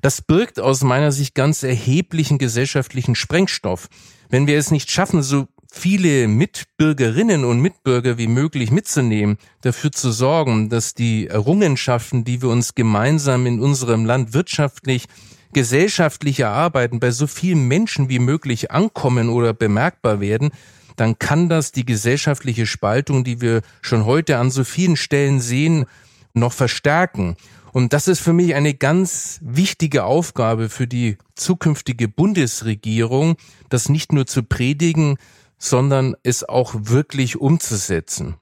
Das 0.00 0.22
birgt 0.22 0.60
aus 0.60 0.82
meiner 0.82 1.10
Sicht 1.10 1.34
ganz 1.34 1.64
erheblichen 1.64 2.38
gesellschaftlichen 2.38 3.16
Sprengstoff. 3.16 3.88
Wenn 4.28 4.46
wir 4.46 4.58
es 4.58 4.70
nicht 4.70 4.90
schaffen, 4.90 5.22
so 5.22 5.48
viele 5.74 6.28
Mitbürgerinnen 6.28 7.44
und 7.46 7.60
Mitbürger 7.60 8.18
wie 8.18 8.26
möglich 8.26 8.70
mitzunehmen, 8.70 9.38
dafür 9.62 9.90
zu 9.90 10.12
sorgen, 10.12 10.68
dass 10.68 10.92
die 10.92 11.28
Errungenschaften, 11.28 12.24
die 12.24 12.42
wir 12.42 12.50
uns 12.50 12.74
gemeinsam 12.74 13.46
in 13.46 13.58
unserem 13.58 14.04
Land 14.04 14.34
wirtschaftlich, 14.34 15.06
gesellschaftlich 15.54 16.40
erarbeiten, 16.40 17.00
bei 17.00 17.10
so 17.10 17.26
vielen 17.26 17.66
Menschen 17.68 18.10
wie 18.10 18.18
möglich 18.18 18.70
ankommen 18.70 19.30
oder 19.30 19.54
bemerkbar 19.54 20.20
werden, 20.20 20.50
dann 20.96 21.18
kann 21.18 21.48
das 21.48 21.72
die 21.72 21.86
gesellschaftliche 21.86 22.66
Spaltung, 22.66 23.24
die 23.24 23.40
wir 23.40 23.62
schon 23.80 24.04
heute 24.04 24.36
an 24.36 24.50
so 24.50 24.64
vielen 24.64 24.96
Stellen 24.96 25.40
sehen, 25.40 25.86
noch 26.34 26.52
verstärken. 26.52 27.36
Und 27.72 27.94
das 27.94 28.08
ist 28.08 28.20
für 28.20 28.34
mich 28.34 28.54
eine 28.54 28.74
ganz 28.74 29.40
wichtige 29.42 30.04
Aufgabe 30.04 30.68
für 30.68 30.86
die 30.86 31.16
zukünftige 31.34 32.08
Bundesregierung, 32.08 33.36
das 33.70 33.88
nicht 33.88 34.12
nur 34.12 34.26
zu 34.26 34.42
predigen, 34.42 35.16
sondern 35.62 36.16
es 36.24 36.42
auch 36.42 36.74
wirklich 36.76 37.40
umzusetzen. 37.40 38.34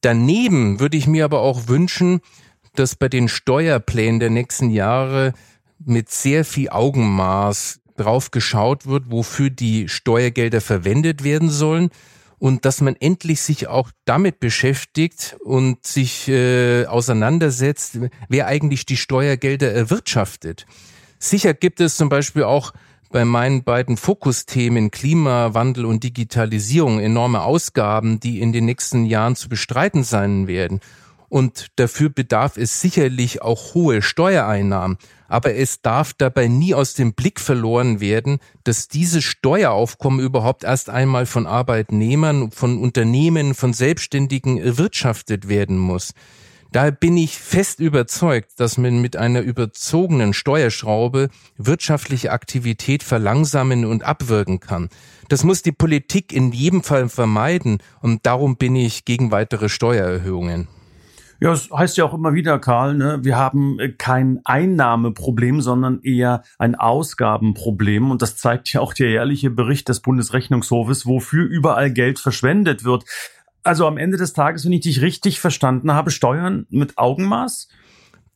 Daneben 0.00 0.80
würde 0.80 0.96
ich 0.96 1.06
mir 1.06 1.26
aber 1.26 1.40
auch 1.40 1.68
wünschen, 1.68 2.22
dass 2.74 2.96
bei 2.96 3.10
den 3.10 3.28
Steuerplänen 3.28 4.18
der 4.18 4.30
nächsten 4.30 4.70
Jahre 4.70 5.34
mit 5.84 6.10
sehr 6.10 6.46
viel 6.46 6.70
Augenmaß 6.70 7.80
drauf 7.98 8.30
geschaut 8.30 8.86
wird, 8.86 9.10
wofür 9.10 9.50
die 9.50 9.90
Steuergelder 9.90 10.62
verwendet 10.62 11.22
werden 11.22 11.50
sollen 11.50 11.90
und 12.38 12.64
dass 12.64 12.80
man 12.80 12.96
endlich 12.96 13.42
sich 13.42 13.68
auch 13.68 13.90
damit 14.06 14.40
beschäftigt 14.40 15.36
und 15.44 15.86
sich 15.86 16.28
äh, 16.28 16.86
auseinandersetzt, 16.86 17.98
wer 18.30 18.46
eigentlich 18.46 18.86
die 18.86 18.96
Steuergelder 18.96 19.70
erwirtschaftet. 19.70 20.64
Sicher 21.18 21.52
gibt 21.52 21.80
es 21.80 21.96
zum 21.96 22.08
Beispiel 22.08 22.44
auch 22.44 22.72
bei 23.12 23.24
meinen 23.24 23.62
beiden 23.62 23.96
Fokusthemen 23.96 24.90
Klimawandel 24.90 25.84
und 25.84 26.02
Digitalisierung 26.02 26.98
enorme 26.98 27.42
Ausgaben, 27.42 28.18
die 28.18 28.40
in 28.40 28.52
den 28.52 28.64
nächsten 28.64 29.04
Jahren 29.04 29.36
zu 29.36 29.48
bestreiten 29.48 30.02
sein 30.02 30.48
werden. 30.48 30.80
Und 31.28 31.68
dafür 31.76 32.10
bedarf 32.10 32.56
es 32.56 32.80
sicherlich 32.80 33.40
auch 33.40 33.74
hohe 33.74 34.02
Steuereinnahmen 34.02 34.98
aber 35.32 35.54
es 35.54 35.80
darf 35.80 36.12
dabei 36.12 36.46
nie 36.46 36.74
aus 36.74 36.92
dem 36.92 37.14
Blick 37.14 37.40
verloren 37.40 38.00
werden, 38.00 38.38
dass 38.64 38.88
dieses 38.88 39.24
Steueraufkommen 39.24 40.20
überhaupt 40.20 40.62
erst 40.62 40.90
einmal 40.90 41.24
von 41.24 41.46
Arbeitnehmern, 41.46 42.50
von 42.50 42.78
Unternehmen, 42.78 43.54
von 43.54 43.72
Selbstständigen 43.72 44.58
erwirtschaftet 44.58 45.48
werden 45.48 45.78
muss. 45.78 46.12
Daher 46.72 46.90
bin 46.90 47.18
ich 47.18 47.38
fest 47.38 47.80
überzeugt, 47.80 48.58
dass 48.58 48.78
man 48.78 49.02
mit 49.02 49.14
einer 49.14 49.42
überzogenen 49.42 50.32
Steuerschraube 50.32 51.28
wirtschaftliche 51.58 52.32
Aktivität 52.32 53.02
verlangsamen 53.02 53.84
und 53.84 54.04
abwirken 54.04 54.58
kann. 54.58 54.88
Das 55.28 55.44
muss 55.44 55.60
die 55.60 55.72
Politik 55.72 56.32
in 56.32 56.50
jedem 56.50 56.82
Fall 56.82 57.10
vermeiden 57.10 57.82
und 58.00 58.24
darum 58.24 58.56
bin 58.56 58.74
ich 58.74 59.04
gegen 59.04 59.30
weitere 59.30 59.68
Steuererhöhungen. 59.68 60.66
Ja, 61.40 61.52
es 61.52 61.70
heißt 61.70 61.96
ja 61.98 62.04
auch 62.04 62.14
immer 62.14 62.32
wieder, 62.34 62.58
Karl, 62.58 62.94
ne, 62.94 63.18
wir 63.22 63.36
haben 63.36 63.76
kein 63.98 64.40
Einnahmeproblem, 64.44 65.60
sondern 65.60 66.00
eher 66.02 66.42
ein 66.56 66.76
Ausgabenproblem. 66.76 68.12
Und 68.12 68.22
das 68.22 68.36
zeigt 68.36 68.72
ja 68.72 68.80
auch 68.80 68.94
der 68.94 69.10
jährliche 69.10 69.50
Bericht 69.50 69.88
des 69.88 70.00
Bundesrechnungshofes, 70.00 71.04
wofür 71.04 71.44
überall 71.44 71.90
Geld 71.90 72.20
verschwendet 72.20 72.84
wird. 72.84 73.04
Also 73.62 73.86
am 73.86 73.96
Ende 73.96 74.16
des 74.16 74.32
Tages, 74.32 74.64
wenn 74.64 74.72
ich 74.72 74.80
dich 74.80 75.00
richtig 75.02 75.40
verstanden 75.40 75.92
habe, 75.92 76.10
Steuern 76.10 76.66
mit 76.70 76.98
Augenmaß? 76.98 77.68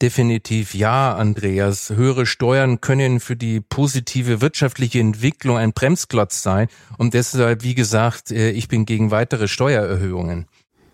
Definitiv 0.02 0.74
ja, 0.74 1.16
Andreas. 1.16 1.90
Höhere 1.90 2.26
Steuern 2.26 2.82
können 2.82 3.18
für 3.18 3.34
die 3.34 3.60
positive 3.60 4.42
wirtschaftliche 4.42 5.00
Entwicklung 5.00 5.56
ein 5.56 5.72
Bremsklotz 5.72 6.42
sein. 6.42 6.68
Und 6.98 7.14
deshalb, 7.14 7.62
wie 7.62 7.74
gesagt, 7.74 8.30
äh, 8.30 8.50
ich 8.50 8.68
bin 8.68 8.84
gegen 8.84 9.10
weitere 9.10 9.48
Steuererhöhungen. 9.48 10.46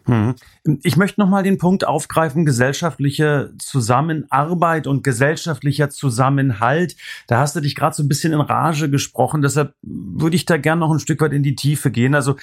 Hm. 0.04 0.34
Ich 0.82 0.96
möchte 0.96 1.20
nochmal 1.20 1.42
den 1.42 1.58
Punkt 1.58 1.86
aufgreifen, 1.86 2.44
gesellschaftliche 2.44 3.52
Zusammenarbeit 3.58 4.86
und 4.86 5.04
gesellschaftlicher 5.04 5.90
Zusammenhalt. 5.90 6.96
Da 7.28 7.38
hast 7.38 7.54
du 7.54 7.60
dich 7.60 7.74
gerade 7.74 7.94
so 7.94 8.02
ein 8.02 8.08
bisschen 8.08 8.32
in 8.32 8.40
Rage 8.40 8.90
gesprochen, 8.90 9.42
deshalb 9.42 9.74
würde 9.82 10.36
ich 10.36 10.44
da 10.44 10.56
gern 10.56 10.80
noch 10.80 10.90
ein 10.90 10.98
Stück 10.98 11.20
weit 11.20 11.32
in 11.32 11.42
die 11.42 11.54
Tiefe 11.54 11.90
gehen. 11.90 12.14
Also 12.14 12.36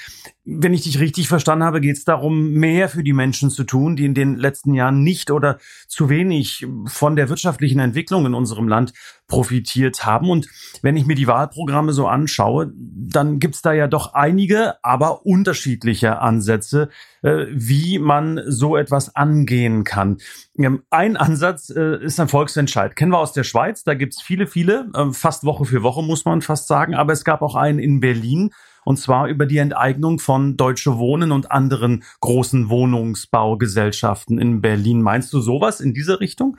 wenn 0.51 0.74
ich 0.74 0.82
dich 0.82 1.00
richtig 1.00 1.27
verstanden 1.27 1.63
habe, 1.63 1.82
geht 1.82 1.98
es 1.98 2.06
darum, 2.06 2.53
mehr 2.53 2.89
für 2.89 3.03
die 3.03 3.13
Menschen 3.13 3.50
zu 3.50 3.63
tun, 3.63 3.96
die 3.96 4.06
in 4.06 4.13
den 4.13 4.36
letzten 4.36 4.74
Jahren 4.74 5.03
nicht 5.03 5.32
oder 5.32 5.60
zu 5.88 6.10
wenig 6.10 6.65
von 6.86 7.15
der 7.15 7.29
wirtschaftlichen 7.29 7.79
Entwicklung 7.79 8.25
in 8.25 8.34
unserem 8.34 8.68
Land 8.68 8.94
profitiert 9.27 10.06
haben. 10.06 10.29
Und 10.29 10.48
wenn 10.82 10.98
ich 10.98 11.06
mir 11.06 11.15
die 11.15 11.27
Wahlprogramme 11.27 11.94
so 11.94 12.08
anschaue, 12.08 12.72
dann 12.75 13.39
gibt's 13.39 13.62
da 13.62 13.74
ja 13.74 13.88
doch 13.88 14.13
einige, 14.13 14.84
aber 14.84 15.25
unterschiedliche 15.25 16.20
Ansätze, 16.20 16.89
äh, 17.22 17.46
wie 17.51 18.00
man 18.00 18.41
so 18.48 18.75
etwas 18.75 19.15
angehen 19.15 19.84
kann. 19.84 20.18
Ähm, 20.58 20.84
ein 20.89 21.15
Ansatz 21.15 21.70
äh, 21.70 22.03
ist 22.03 22.20
ein 22.20 22.27
Volksentscheid. 22.27 22.96
Kennen 22.96 23.12
wir 23.12 23.20
aus 23.20 23.34
der 23.34 23.44
Schweiz. 23.44 23.84
Da 23.84 23.94
gibt's 23.94 24.22
viele, 24.22 24.48
viele, 24.48 24.89
äh, 24.96 25.12
fast 25.12 25.44
Woche 25.44 25.65
für 25.65 25.84
Woche 25.84 26.01
muss 26.01 26.25
man 26.25 26.41
fast 26.41 26.68
sagen. 26.68 26.96
Aber 26.96 27.13
es 27.13 27.24
gab 27.24 27.41
auch 27.41 27.56
einen 27.56 27.79
in 27.79 28.00
Berlin 28.00 28.51
und 28.89 28.98
zwar 28.98 29.27
über 29.27 29.46
die 29.46 29.60
Enteignung 29.60 30.17
von 30.17 30.58
Deutsche 30.58 30.98
Wohnen 30.98 31.31
und 31.31 31.51
anderen 31.51 32.01
großen 32.22 32.69
Wohnungsbaugesellschaften 32.69 34.39
in 34.39 34.62
Berlin. 34.62 35.03
Meinst 35.03 35.31
du 35.31 35.41
sowas 35.41 35.79
in 35.79 35.93
diese 35.93 36.19
Richtung? 36.19 36.58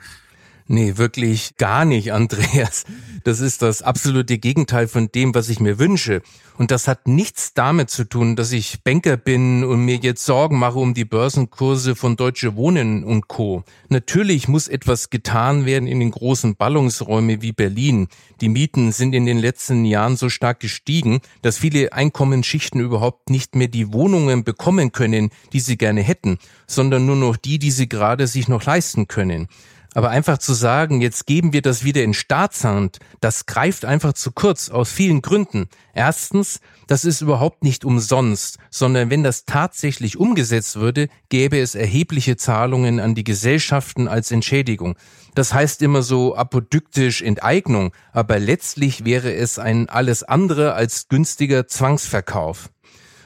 Nee, 0.73 0.95
wirklich 0.95 1.57
gar 1.57 1.83
nicht, 1.83 2.13
Andreas. 2.13 2.85
Das 3.25 3.41
ist 3.41 3.61
das 3.61 3.81
absolute 3.81 4.37
Gegenteil 4.37 4.87
von 4.87 5.09
dem, 5.13 5.35
was 5.35 5.49
ich 5.49 5.59
mir 5.59 5.79
wünsche. 5.79 6.21
Und 6.57 6.71
das 6.71 6.87
hat 6.87 7.09
nichts 7.09 7.53
damit 7.53 7.89
zu 7.89 8.05
tun, 8.05 8.37
dass 8.37 8.53
ich 8.53 8.81
Banker 8.81 9.17
bin 9.17 9.65
und 9.65 9.83
mir 9.83 9.97
jetzt 9.97 10.25
Sorgen 10.25 10.57
mache 10.57 10.79
um 10.79 10.93
die 10.93 11.03
Börsenkurse 11.03 11.93
von 11.93 12.15
Deutsche 12.15 12.55
Wohnen 12.55 13.03
und 13.03 13.27
Co. 13.27 13.65
Natürlich 13.89 14.47
muss 14.47 14.69
etwas 14.69 15.09
getan 15.09 15.65
werden 15.65 15.89
in 15.89 15.99
den 15.99 16.11
großen 16.11 16.55
Ballungsräumen 16.55 17.41
wie 17.41 17.51
Berlin. 17.51 18.07
Die 18.39 18.47
Mieten 18.47 18.93
sind 18.93 19.13
in 19.13 19.25
den 19.25 19.39
letzten 19.39 19.83
Jahren 19.83 20.15
so 20.15 20.29
stark 20.29 20.61
gestiegen, 20.61 21.19
dass 21.41 21.57
viele 21.57 21.91
Einkommensschichten 21.91 22.79
überhaupt 22.79 23.29
nicht 23.29 23.57
mehr 23.57 23.67
die 23.67 23.91
Wohnungen 23.91 24.45
bekommen 24.45 24.93
können, 24.93 25.31
die 25.51 25.59
sie 25.59 25.77
gerne 25.77 26.01
hätten, 26.01 26.37
sondern 26.65 27.05
nur 27.05 27.17
noch 27.17 27.35
die, 27.35 27.59
die 27.59 27.71
sie 27.71 27.89
gerade 27.89 28.25
sich 28.25 28.47
noch 28.47 28.63
leisten 28.63 29.09
können. 29.09 29.49
Aber 29.93 30.09
einfach 30.09 30.37
zu 30.37 30.53
sagen, 30.53 31.01
jetzt 31.01 31.27
geben 31.27 31.51
wir 31.51 31.61
das 31.61 31.83
wieder 31.83 32.01
in 32.03 32.13
Staatshand, 32.13 32.99
das 33.19 33.45
greift 33.45 33.83
einfach 33.83 34.13
zu 34.13 34.31
kurz 34.31 34.69
aus 34.69 34.89
vielen 34.89 35.21
Gründen. 35.21 35.67
Erstens, 35.93 36.61
das 36.87 37.03
ist 37.03 37.19
überhaupt 37.19 37.63
nicht 37.65 37.83
umsonst, 37.83 38.57
sondern 38.69 39.09
wenn 39.09 39.21
das 39.21 39.43
tatsächlich 39.43 40.17
umgesetzt 40.17 40.77
würde, 40.77 41.09
gäbe 41.27 41.59
es 41.59 41.75
erhebliche 41.75 42.37
Zahlungen 42.37 43.01
an 43.01 43.15
die 43.15 43.25
Gesellschaften 43.25 44.07
als 44.07 44.31
Entschädigung. 44.31 44.95
Das 45.35 45.53
heißt 45.53 45.81
immer 45.81 46.03
so 46.03 46.37
apodyktisch 46.37 47.21
Enteignung, 47.21 47.91
aber 48.13 48.39
letztlich 48.39 49.03
wäre 49.03 49.33
es 49.33 49.59
ein 49.59 49.89
alles 49.89 50.23
andere 50.23 50.73
als 50.73 51.09
günstiger 51.09 51.67
Zwangsverkauf. 51.67 52.69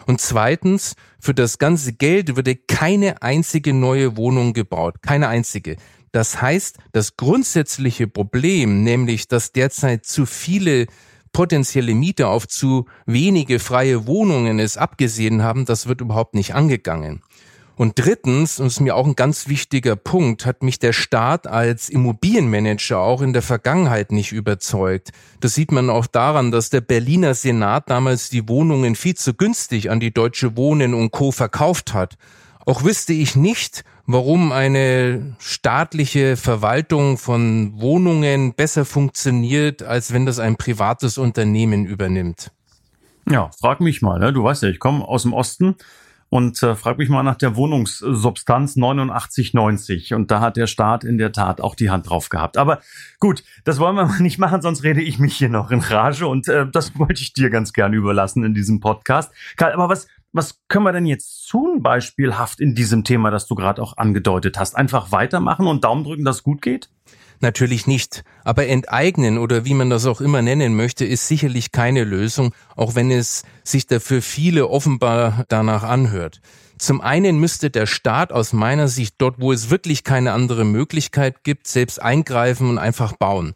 Und 0.07 0.22
zweitens, 0.22 0.95
für 1.19 1.34
das 1.34 1.57
ganze 1.57 1.93
Geld 1.93 2.36
würde 2.36 2.55
keine 2.55 3.22
einzige 3.24 3.74
neue 3.74 4.17
Wohnung 4.17 4.53
gebaut. 4.53 5.01
Keine 5.01 5.27
einzige. 5.27 5.77
Das 6.15 6.41
heißt, 6.41 6.77
das 6.93 7.17
grundsätzliche 7.17 8.07
Problem, 8.07 8.86
nämlich 8.86 9.27
dass 9.27 9.51
derzeit 9.51 10.05
zu 10.05 10.25
viele 10.25 10.86
potenzielle 11.34 11.93
Mieter 11.93 12.29
auf 12.29 12.48
zu 12.48 12.86
wenige 13.05 13.60
freie 13.60 14.07
Wohnungen 14.07 14.60
es 14.60 14.77
abgesehen 14.77 15.43
haben, 15.43 15.65
das 15.65 15.88
wird 15.88 16.00
überhaupt 16.00 16.34
nicht 16.34 16.55
angegangen. 16.55 17.22
Und 17.75 18.00
drittens, 18.00 18.62
und 18.62 18.67
ist 18.67 18.79
mir 18.79 18.95
auch 18.95 19.05
ein 19.05 19.17
ganz 19.17 19.50
wichtiger 19.50 19.98
Punkt, 19.98 20.45
hat 20.45 20.63
mich 20.63 20.79
der 20.79 20.93
Staat 20.93 21.48
als 21.48 21.89
Immobilienmanager 21.89 22.98
auch 22.98 23.22
in 23.22 23.34
der 23.34 23.41
Vergangenheit 23.41 24.13
nicht 24.13 24.31
überzeugt. 24.31 25.10
Das 25.41 25.53
sieht 25.53 25.74
man 25.74 25.89
auch 25.89 26.07
daran, 26.07 26.50
dass 26.50 26.69
der 26.69 26.79
Berliner 26.79 27.34
Senat 27.34 27.89
damals 27.89 28.29
die 28.29 28.48
Wohnungen 28.48 28.95
viel 28.95 29.15
zu 29.15 29.34
günstig 29.34 29.91
an 29.91 30.00
die 30.00 30.13
Deutsche 30.13 30.55
Wohnen 30.55 30.93
und 30.93 31.12
Co. 31.12 31.34
verkauft 31.34 31.93
hat. 31.93 32.17
Auch 32.65 32.84
wüsste 32.84 33.13
ich 33.13 33.36
nicht, 33.36 33.84
warum 34.07 34.51
eine 34.51 35.36
staatliche 35.39 36.36
Verwaltung 36.36 37.19
von 37.19 37.79
Wohnungen 37.79 38.55
besser 38.55 38.86
funktioniert, 38.86 39.84
als 39.84 40.13
wenn 40.13 40.25
das 40.25 40.39
ein 40.39 40.55
privates 40.55 41.19
Unternehmen 41.19 41.86
übernimmt. 41.86 42.51
Ja, 43.29 43.51
frag 43.60 43.81
mich 43.81 44.01
mal. 44.01 44.19
Ne? 44.19 44.34
Du 44.34 44.43
weißt 44.43 44.63
ja, 44.63 44.69
ich 44.69 44.79
komme 44.79 45.07
aus 45.07 45.24
dem 45.24 45.34
Osten 45.34 45.75
und 46.29 46.62
äh, 46.63 46.75
frag 46.75 46.98
mich 46.98 47.10
mal 47.10 47.24
nach 47.24 47.36
der 47.36 47.55
Wohnungssubstanz 47.55 48.77
8990. 48.77 50.13
Und 50.13 50.31
da 50.31 50.41
hat 50.41 50.57
der 50.57 50.67
Staat 50.67 51.03
in 51.03 51.17
der 51.17 51.31
Tat 51.31 51.62
auch 51.62 51.75
die 51.75 51.89
Hand 51.89 52.10
drauf 52.10 52.29
gehabt. 52.29 52.57
Aber 52.57 52.81
gut, 53.19 53.43
das 53.63 53.79
wollen 53.79 53.95
wir 53.95 54.05
mal 54.05 54.19
nicht 54.22 54.38
machen, 54.39 54.62
sonst 54.62 54.84
rede 54.84 55.01
ich 55.01 55.19
mich 55.19 55.36
hier 55.36 55.50
noch 55.50 55.72
in 55.72 55.79
Rage. 55.79 56.27
Und 56.27 56.48
äh, 56.48 56.67
das 56.69 56.98
wollte 56.98 57.22
ich 57.22 57.34
dir 57.34 57.50
ganz 57.50 57.74
gerne 57.74 57.95
überlassen 57.95 58.43
in 58.43 58.53
diesem 58.53 58.80
Podcast. 58.80 59.32
Karl, 59.56 59.73
aber 59.73 59.89
was, 59.89 60.08
was 60.36 60.60
können 60.67 60.84
wir 60.84 60.91
denn 60.91 61.06
jetzt 61.06 61.48
tun, 61.50 61.82
beispielhaft 61.82 62.60
in 62.60 62.76
diesem 62.76 63.06
Thema, 63.06 63.32
das 63.32 63.48
du 63.48 63.56
gerade 63.56 63.82
auch 63.82 63.95
angedeutet 63.95 64.60
hast? 64.60 64.76
Einfach 64.76 65.12
weitermachen 65.12 65.65
und 65.65 65.86
Daumen 65.86 66.04
drücken, 66.04 66.26
dass 66.26 66.38
es 66.38 66.43
gut 66.43 66.62
geht? 66.62 66.89
Natürlich 67.39 67.88
nicht. 67.88 68.24
Aber 68.43 68.67
enteignen 68.67 69.38
oder 69.38 69.65
wie 69.65 69.74
man 69.74 69.89
das 69.89 70.06
auch 70.06 70.19
immer 70.19 70.41
nennen 70.41 70.76
möchte, 70.76 71.06
ist 71.06 71.28
sicherlich 71.28 71.71
keine 71.71 72.04
Lösung, 72.04 72.54
auch 72.76 72.95
wenn 72.95 73.12
es 73.12 73.43
sich 73.63 73.88
dafür 73.88 74.21
viele 74.21 74.67
offenbar 74.67 75.45
danach 75.48 75.84
anhört. 75.84 76.41
Zum 76.78 77.00
einen 77.00 77.39
müsste 77.39 77.69
der 77.69 77.86
Staat 77.86 78.34
aus 78.34 78.52
meiner 78.52 78.89
Sicht 78.89 79.15
dort, 79.19 79.39
wo 79.39 79.54
es 79.54 79.69
wirklich 79.69 80.04
keine 80.04 80.34
andere 80.34 80.65
Möglichkeit 80.65 81.43
gibt, 81.43 81.67
selbst 81.67 82.02
eingreifen 82.02 82.69
und 82.69 82.78
einfach 82.78 83.13
bauen. 83.13 83.54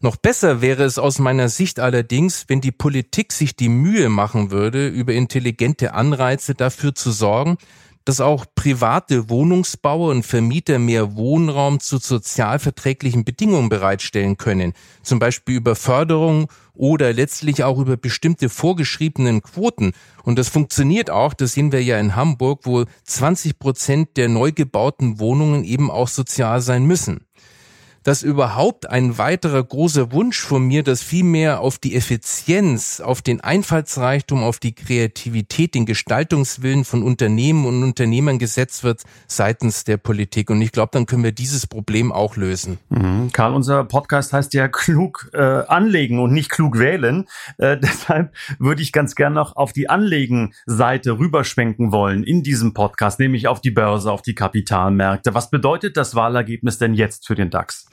Noch 0.00 0.14
besser 0.14 0.60
wäre 0.60 0.84
es 0.84 0.96
aus 0.96 1.18
meiner 1.18 1.48
Sicht 1.48 1.80
allerdings, 1.80 2.44
wenn 2.46 2.60
die 2.60 2.70
Politik 2.70 3.32
sich 3.32 3.56
die 3.56 3.68
Mühe 3.68 4.08
machen 4.08 4.52
würde, 4.52 4.86
über 4.86 5.12
intelligente 5.12 5.92
Anreize 5.92 6.54
dafür 6.54 6.94
zu 6.94 7.10
sorgen, 7.10 7.58
dass 8.04 8.20
auch 8.20 8.46
private 8.54 9.28
Wohnungsbauer 9.28 10.10
und 10.12 10.24
Vermieter 10.24 10.78
mehr 10.78 11.16
Wohnraum 11.16 11.80
zu 11.80 11.98
sozialverträglichen 11.98 13.24
Bedingungen 13.24 13.68
bereitstellen 13.68 14.36
können, 14.36 14.72
zum 15.02 15.18
Beispiel 15.18 15.56
über 15.56 15.74
Förderung 15.74 16.46
oder 16.74 17.12
letztlich 17.12 17.64
auch 17.64 17.80
über 17.80 17.96
bestimmte 17.96 18.48
vorgeschriebenen 18.48 19.42
Quoten. 19.42 19.92
Und 20.22 20.38
das 20.38 20.48
funktioniert 20.48 21.10
auch, 21.10 21.34
das 21.34 21.54
sehen 21.54 21.72
wir 21.72 21.82
ja 21.82 21.98
in 21.98 22.14
Hamburg, 22.14 22.60
wo 22.62 22.84
20 23.02 23.58
Prozent 23.58 24.16
der 24.16 24.28
neu 24.28 24.52
gebauten 24.52 25.18
Wohnungen 25.18 25.64
eben 25.64 25.90
auch 25.90 26.08
sozial 26.08 26.60
sein 26.60 26.86
müssen 26.86 27.26
dass 28.02 28.22
überhaupt 28.22 28.88
ein 28.88 29.18
weiterer 29.18 29.62
großer 29.62 30.12
Wunsch 30.12 30.40
von 30.40 30.66
mir, 30.66 30.82
dass 30.82 31.02
viel 31.02 31.24
mehr 31.24 31.60
auf 31.60 31.78
die 31.78 31.94
Effizienz, 31.94 33.00
auf 33.00 33.22
den 33.22 33.40
Einfallsreichtum, 33.40 34.42
auf 34.42 34.58
die 34.58 34.74
Kreativität, 34.74 35.74
den 35.74 35.86
Gestaltungswillen 35.86 36.84
von 36.84 37.02
Unternehmen 37.02 37.66
und 37.66 37.82
Unternehmern 37.82 38.38
gesetzt 38.38 38.84
wird 38.84 39.02
seitens 39.26 39.84
der 39.84 39.96
Politik. 39.96 40.50
Und 40.50 40.62
ich 40.62 40.72
glaube, 40.72 40.90
dann 40.92 41.06
können 41.06 41.24
wir 41.24 41.32
dieses 41.32 41.66
Problem 41.66 42.12
auch 42.12 42.36
lösen. 42.36 42.78
Mhm. 42.88 43.30
Karl, 43.32 43.54
unser 43.54 43.84
Podcast 43.84 44.32
heißt 44.32 44.54
ja 44.54 44.68
klug 44.68 45.30
äh, 45.32 45.38
anlegen 45.38 46.18
und 46.20 46.32
nicht 46.32 46.50
klug 46.50 46.78
wählen. 46.78 47.26
Äh, 47.58 47.76
deshalb 47.82 48.34
würde 48.58 48.82
ich 48.82 48.92
ganz 48.92 49.14
gern 49.14 49.34
noch 49.34 49.56
auf 49.56 49.72
die 49.72 49.88
Anlegenseite 49.88 51.18
rüberschwenken 51.18 51.92
wollen 51.92 52.22
in 52.22 52.42
diesem 52.42 52.74
Podcast, 52.74 53.20
nämlich 53.20 53.48
auf 53.48 53.60
die 53.60 53.70
Börse, 53.70 54.10
auf 54.10 54.22
die 54.22 54.34
Kapitalmärkte. 54.34 55.34
Was 55.34 55.50
bedeutet 55.50 55.96
das 55.96 56.14
Wahlergebnis 56.14 56.78
denn 56.78 56.94
jetzt 56.94 57.26
für 57.26 57.34
den 57.34 57.50
DAX? 57.50 57.86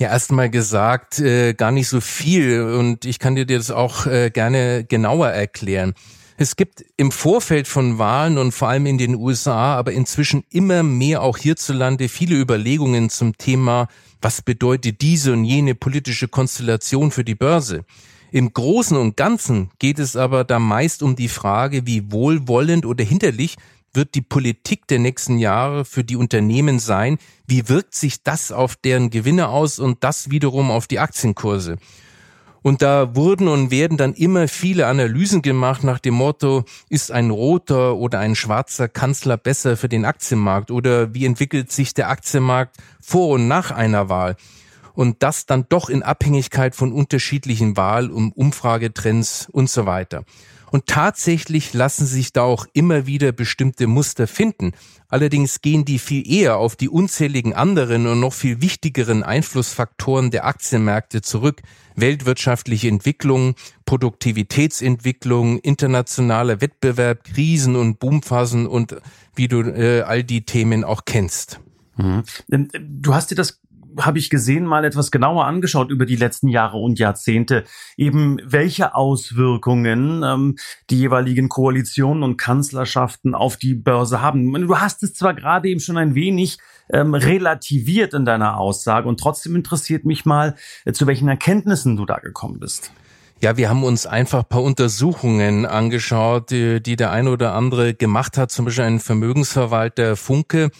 Ja, 0.00 0.08
erstmal 0.08 0.48
gesagt, 0.48 1.18
äh, 1.18 1.52
gar 1.52 1.72
nicht 1.72 1.86
so 1.86 2.00
viel 2.00 2.62
und 2.62 3.04
ich 3.04 3.18
kann 3.18 3.34
dir 3.34 3.44
das 3.44 3.70
auch 3.70 4.06
äh, 4.06 4.30
gerne 4.30 4.82
genauer 4.82 5.28
erklären. 5.28 5.92
Es 6.38 6.56
gibt 6.56 6.82
im 6.96 7.12
Vorfeld 7.12 7.68
von 7.68 7.98
Wahlen 7.98 8.38
und 8.38 8.52
vor 8.52 8.68
allem 8.68 8.86
in 8.86 8.96
den 8.96 9.14
USA, 9.14 9.76
aber 9.76 9.92
inzwischen 9.92 10.42
immer 10.48 10.82
mehr 10.82 11.20
auch 11.20 11.36
hierzulande 11.36 12.08
viele 12.08 12.36
Überlegungen 12.36 13.10
zum 13.10 13.36
Thema, 13.36 13.88
was 14.22 14.40
bedeutet 14.40 15.02
diese 15.02 15.34
und 15.34 15.44
jene 15.44 15.74
politische 15.74 16.28
Konstellation 16.28 17.10
für 17.10 17.22
die 17.22 17.34
Börse. 17.34 17.84
Im 18.32 18.54
Großen 18.54 18.96
und 18.96 19.18
Ganzen 19.18 19.68
geht 19.78 19.98
es 19.98 20.16
aber 20.16 20.44
da 20.44 20.58
meist 20.58 21.02
um 21.02 21.14
die 21.14 21.28
Frage, 21.28 21.86
wie 21.86 22.10
wohlwollend 22.10 22.86
oder 22.86 23.04
hinterlich 23.04 23.56
wird 23.92 24.14
die 24.14 24.22
Politik 24.22 24.86
der 24.86 24.98
nächsten 24.98 25.38
Jahre 25.38 25.84
für 25.84 26.04
die 26.04 26.16
Unternehmen 26.16 26.78
sein? 26.78 27.18
Wie 27.46 27.68
wirkt 27.68 27.94
sich 27.94 28.22
das 28.22 28.52
auf 28.52 28.76
deren 28.76 29.10
Gewinne 29.10 29.48
aus 29.48 29.78
und 29.78 30.04
das 30.04 30.30
wiederum 30.30 30.70
auf 30.70 30.86
die 30.86 30.98
Aktienkurse? 30.98 31.76
Und 32.62 32.82
da 32.82 33.14
wurden 33.16 33.48
und 33.48 33.70
werden 33.70 33.96
dann 33.96 34.12
immer 34.12 34.46
viele 34.46 34.86
Analysen 34.86 35.40
gemacht 35.40 35.82
nach 35.82 35.98
dem 35.98 36.14
Motto, 36.14 36.64
ist 36.88 37.10
ein 37.10 37.30
roter 37.30 37.96
oder 37.96 38.18
ein 38.18 38.34
schwarzer 38.34 38.86
Kanzler 38.88 39.36
besser 39.38 39.76
für 39.76 39.88
den 39.88 40.04
Aktienmarkt 40.04 40.70
oder 40.70 41.14
wie 41.14 41.24
entwickelt 41.24 41.72
sich 41.72 41.94
der 41.94 42.10
Aktienmarkt 42.10 42.76
vor 43.00 43.28
und 43.30 43.48
nach 43.48 43.70
einer 43.70 44.08
Wahl? 44.08 44.36
Und 44.92 45.22
das 45.22 45.46
dann 45.46 45.66
doch 45.68 45.88
in 45.88 46.02
Abhängigkeit 46.02 46.74
von 46.74 46.92
unterschiedlichen 46.92 47.76
Wahl- 47.76 48.10
und 48.10 48.36
Umfragetrends 48.36 49.48
und 49.50 49.70
so 49.70 49.86
weiter. 49.86 50.24
Und 50.70 50.86
tatsächlich 50.86 51.74
lassen 51.74 52.06
sich 52.06 52.32
da 52.32 52.42
auch 52.42 52.66
immer 52.72 53.06
wieder 53.06 53.32
bestimmte 53.32 53.86
Muster 53.86 54.26
finden. 54.26 54.72
Allerdings 55.08 55.60
gehen 55.60 55.84
die 55.84 55.98
viel 55.98 56.30
eher 56.30 56.58
auf 56.58 56.76
die 56.76 56.88
unzähligen 56.88 57.54
anderen 57.54 58.06
und 58.06 58.20
noch 58.20 58.32
viel 58.32 58.62
wichtigeren 58.62 59.22
Einflussfaktoren 59.22 60.30
der 60.30 60.46
Aktienmärkte 60.46 61.22
zurück. 61.22 61.62
Weltwirtschaftliche 61.96 62.88
Entwicklung, 62.88 63.54
Produktivitätsentwicklung, 63.84 65.58
internationaler 65.58 66.60
Wettbewerb, 66.60 67.24
Krisen 67.24 67.76
und 67.76 67.98
Boomphasen 67.98 68.66
und 68.66 68.96
wie 69.34 69.48
du 69.48 69.62
äh, 69.62 70.02
all 70.02 70.24
die 70.24 70.44
Themen 70.44 70.84
auch 70.84 71.04
kennst. 71.04 71.60
Mhm. 71.96 72.22
Du 72.78 73.14
hast 73.14 73.30
dir 73.30 73.34
das 73.34 73.59
habe 73.98 74.18
ich 74.18 74.30
gesehen, 74.30 74.64
mal 74.66 74.84
etwas 74.84 75.10
genauer 75.10 75.46
angeschaut 75.46 75.90
über 75.90 76.06
die 76.06 76.16
letzten 76.16 76.48
Jahre 76.48 76.78
und 76.78 76.98
Jahrzehnte, 76.98 77.64
eben 77.96 78.38
welche 78.44 78.94
Auswirkungen 78.94 80.22
ähm, 80.22 80.56
die 80.90 80.98
jeweiligen 80.98 81.48
Koalitionen 81.48 82.22
und 82.22 82.36
Kanzlerschaften 82.36 83.34
auf 83.34 83.56
die 83.56 83.74
Börse 83.74 84.20
haben. 84.20 84.52
Du 84.52 84.78
hast 84.78 85.02
es 85.02 85.14
zwar 85.14 85.34
gerade 85.34 85.68
eben 85.68 85.80
schon 85.80 85.96
ein 85.96 86.14
wenig 86.14 86.58
ähm, 86.92 87.14
relativiert 87.14 88.14
in 88.14 88.24
deiner 88.24 88.58
Aussage 88.58 89.08
und 89.08 89.20
trotzdem 89.20 89.56
interessiert 89.56 90.04
mich 90.04 90.24
mal, 90.24 90.56
äh, 90.84 90.92
zu 90.92 91.06
welchen 91.06 91.28
Erkenntnissen 91.28 91.96
du 91.96 92.06
da 92.06 92.16
gekommen 92.16 92.60
bist. 92.60 92.92
Ja, 93.42 93.56
wir 93.56 93.70
haben 93.70 93.84
uns 93.84 94.06
einfach 94.06 94.46
paar 94.46 94.62
Untersuchungen 94.62 95.64
angeschaut, 95.64 96.50
die, 96.50 96.82
die 96.82 96.96
der 96.96 97.10
eine 97.10 97.30
oder 97.30 97.54
andere 97.54 97.94
gemacht 97.94 98.36
hat, 98.36 98.50
zum 98.50 98.66
Beispiel 98.66 98.84
ein 98.84 99.00
Vermögensverwalter 99.00 100.14
Funke, 100.16 100.70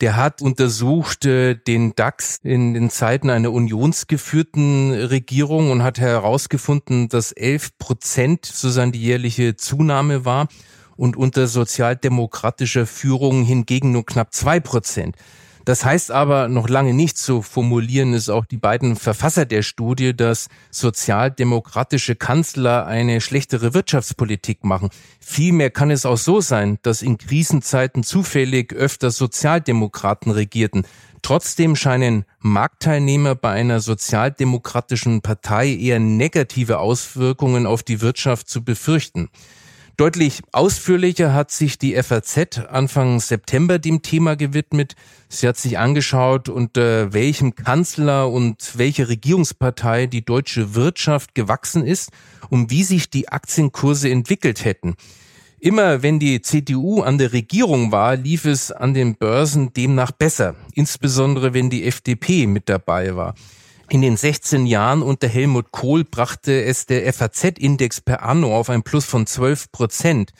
der 0.00 0.16
hat 0.16 0.42
untersucht 0.42 1.24
äh, 1.26 1.54
den 1.54 1.94
DAX 1.94 2.38
in 2.42 2.74
den 2.74 2.90
Zeiten 2.90 3.30
einer 3.30 3.52
unionsgeführten 3.52 4.92
Regierung 4.92 5.70
und 5.70 5.82
hat 5.82 5.98
herausgefunden, 5.98 7.08
dass 7.08 7.32
11 7.32 7.78
Prozent 7.78 8.46
sozusagen 8.46 8.92
die 8.92 9.02
jährliche 9.02 9.56
Zunahme 9.56 10.24
war 10.24 10.48
und 10.96 11.16
unter 11.16 11.46
sozialdemokratischer 11.46 12.86
Führung 12.86 13.44
hingegen 13.44 13.92
nur 13.92 14.04
knapp 14.04 14.32
zwei 14.34 14.60
Prozent. 14.60 15.16
Das 15.66 15.84
heißt 15.84 16.12
aber 16.12 16.46
noch 16.46 16.68
lange 16.68 16.94
nicht, 16.94 17.18
so 17.18 17.42
formulieren 17.42 18.14
es 18.14 18.28
auch 18.28 18.44
die 18.44 18.56
beiden 18.56 18.94
Verfasser 18.94 19.46
der 19.46 19.62
Studie, 19.62 20.16
dass 20.16 20.46
sozialdemokratische 20.70 22.14
Kanzler 22.14 22.86
eine 22.86 23.20
schlechtere 23.20 23.74
Wirtschaftspolitik 23.74 24.62
machen. 24.62 24.90
Vielmehr 25.18 25.70
kann 25.70 25.90
es 25.90 26.06
auch 26.06 26.18
so 26.18 26.40
sein, 26.40 26.78
dass 26.82 27.02
in 27.02 27.18
Krisenzeiten 27.18 28.04
zufällig 28.04 28.74
öfter 28.74 29.10
Sozialdemokraten 29.10 30.30
regierten. 30.30 30.86
Trotzdem 31.22 31.74
scheinen 31.74 32.26
Marktteilnehmer 32.38 33.34
bei 33.34 33.50
einer 33.50 33.80
sozialdemokratischen 33.80 35.20
Partei 35.20 35.74
eher 35.74 35.98
negative 35.98 36.78
Auswirkungen 36.78 37.66
auf 37.66 37.82
die 37.82 38.00
Wirtschaft 38.00 38.48
zu 38.48 38.62
befürchten. 38.62 39.30
Deutlich 39.96 40.42
ausführlicher 40.52 41.32
hat 41.32 41.50
sich 41.50 41.78
die 41.78 41.94
FAZ 41.94 42.58
Anfang 42.68 43.18
September 43.18 43.78
dem 43.78 44.02
Thema 44.02 44.36
gewidmet. 44.36 44.94
Sie 45.30 45.48
hat 45.48 45.56
sich 45.56 45.78
angeschaut, 45.78 46.50
unter 46.50 47.14
welchem 47.14 47.54
Kanzler 47.54 48.30
und 48.30 48.72
welche 48.74 49.08
Regierungspartei 49.08 50.06
die 50.06 50.22
deutsche 50.22 50.74
Wirtschaft 50.74 51.34
gewachsen 51.34 51.86
ist 51.86 52.10
und 52.50 52.70
wie 52.70 52.84
sich 52.84 53.08
die 53.08 53.30
Aktienkurse 53.30 54.10
entwickelt 54.10 54.66
hätten. 54.66 54.96
Immer 55.60 56.02
wenn 56.02 56.18
die 56.18 56.42
CDU 56.42 57.00
an 57.00 57.16
der 57.16 57.32
Regierung 57.32 57.90
war, 57.90 58.16
lief 58.16 58.44
es 58.44 58.70
an 58.70 58.92
den 58.92 59.16
Börsen 59.16 59.72
demnach 59.72 60.12
besser, 60.12 60.56
insbesondere 60.74 61.54
wenn 61.54 61.70
die 61.70 61.84
FDP 61.84 62.46
mit 62.46 62.68
dabei 62.68 63.16
war. 63.16 63.34
In 63.88 64.02
den 64.02 64.16
16 64.16 64.66
Jahren 64.66 65.00
unter 65.00 65.28
Helmut 65.28 65.70
Kohl 65.70 66.02
brachte 66.02 66.64
es 66.64 66.86
der 66.86 67.12
FAZ-Index 67.12 68.00
per 68.00 68.24
anno 68.24 68.56
auf 68.56 68.68
ein 68.68 68.82
Plus 68.82 69.04
von 69.04 69.28
12 69.28 69.70
Prozent. 69.70 70.32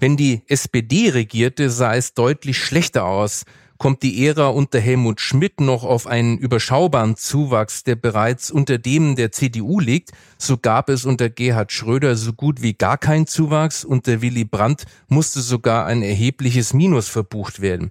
Wenn 0.00 0.16
die 0.16 0.40
SPD 0.46 1.10
regierte, 1.10 1.68
sah 1.68 1.94
es 1.94 2.14
deutlich 2.14 2.56
schlechter 2.56 3.04
aus. 3.04 3.44
Kommt 3.76 4.02
die 4.02 4.26
Ära 4.26 4.48
unter 4.48 4.80
Helmut 4.80 5.20
Schmidt 5.20 5.60
noch 5.60 5.84
auf 5.84 6.06
einen 6.06 6.38
überschaubaren 6.38 7.14
Zuwachs, 7.14 7.84
der 7.84 7.94
bereits 7.94 8.50
unter 8.50 8.78
dem 8.78 9.16
der 9.16 9.32
CDU 9.32 9.80
liegt, 9.80 10.12
so 10.38 10.56
gab 10.56 10.88
es 10.88 11.04
unter 11.04 11.28
Gerhard 11.28 11.70
Schröder 11.70 12.16
so 12.16 12.32
gut 12.32 12.62
wie 12.62 12.72
gar 12.72 12.96
keinen 12.96 13.26
Zuwachs, 13.26 13.84
unter 13.84 14.22
Willy 14.22 14.44
Brandt 14.44 14.86
musste 15.08 15.42
sogar 15.42 15.84
ein 15.84 16.02
erhebliches 16.02 16.72
Minus 16.72 17.08
verbucht 17.08 17.60
werden. 17.60 17.90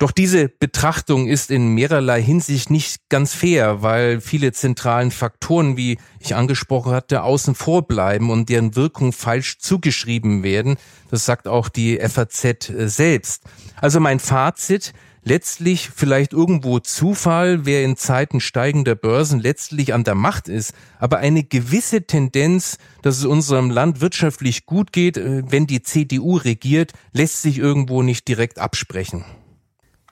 Doch 0.00 0.12
diese 0.12 0.48
Betrachtung 0.48 1.28
ist 1.28 1.50
in 1.50 1.74
mehrerlei 1.74 2.22
Hinsicht 2.22 2.70
nicht 2.70 3.10
ganz 3.10 3.34
fair, 3.34 3.82
weil 3.82 4.22
viele 4.22 4.50
zentralen 4.50 5.10
Faktoren, 5.10 5.76
wie 5.76 5.98
ich 6.20 6.34
angesprochen 6.34 6.92
hatte, 6.92 7.22
außen 7.22 7.54
vor 7.54 7.86
bleiben 7.86 8.30
und 8.30 8.48
deren 8.48 8.76
Wirkung 8.76 9.12
falsch 9.12 9.58
zugeschrieben 9.58 10.42
werden. 10.42 10.78
Das 11.10 11.26
sagt 11.26 11.46
auch 11.46 11.68
die 11.68 11.98
FAZ 11.98 12.44
äh, 12.70 12.88
selbst. 12.88 13.42
Also 13.76 14.00
mein 14.00 14.20
Fazit, 14.20 14.94
letztlich 15.22 15.90
vielleicht 15.94 16.32
irgendwo 16.32 16.78
Zufall, 16.78 17.66
wer 17.66 17.84
in 17.84 17.98
Zeiten 17.98 18.40
steigender 18.40 18.94
Börsen 18.94 19.38
letztlich 19.38 19.92
an 19.92 20.04
der 20.04 20.14
Macht 20.14 20.48
ist, 20.48 20.72
aber 20.98 21.18
eine 21.18 21.44
gewisse 21.44 22.06
Tendenz, 22.06 22.78
dass 23.02 23.18
es 23.18 23.26
unserem 23.26 23.68
Land 23.68 24.00
wirtschaftlich 24.00 24.64
gut 24.64 24.94
geht, 24.94 25.18
äh, 25.18 25.42
wenn 25.46 25.66
die 25.66 25.82
CDU 25.82 26.38
regiert, 26.38 26.94
lässt 27.12 27.42
sich 27.42 27.58
irgendwo 27.58 28.02
nicht 28.02 28.26
direkt 28.28 28.58
absprechen. 28.58 29.26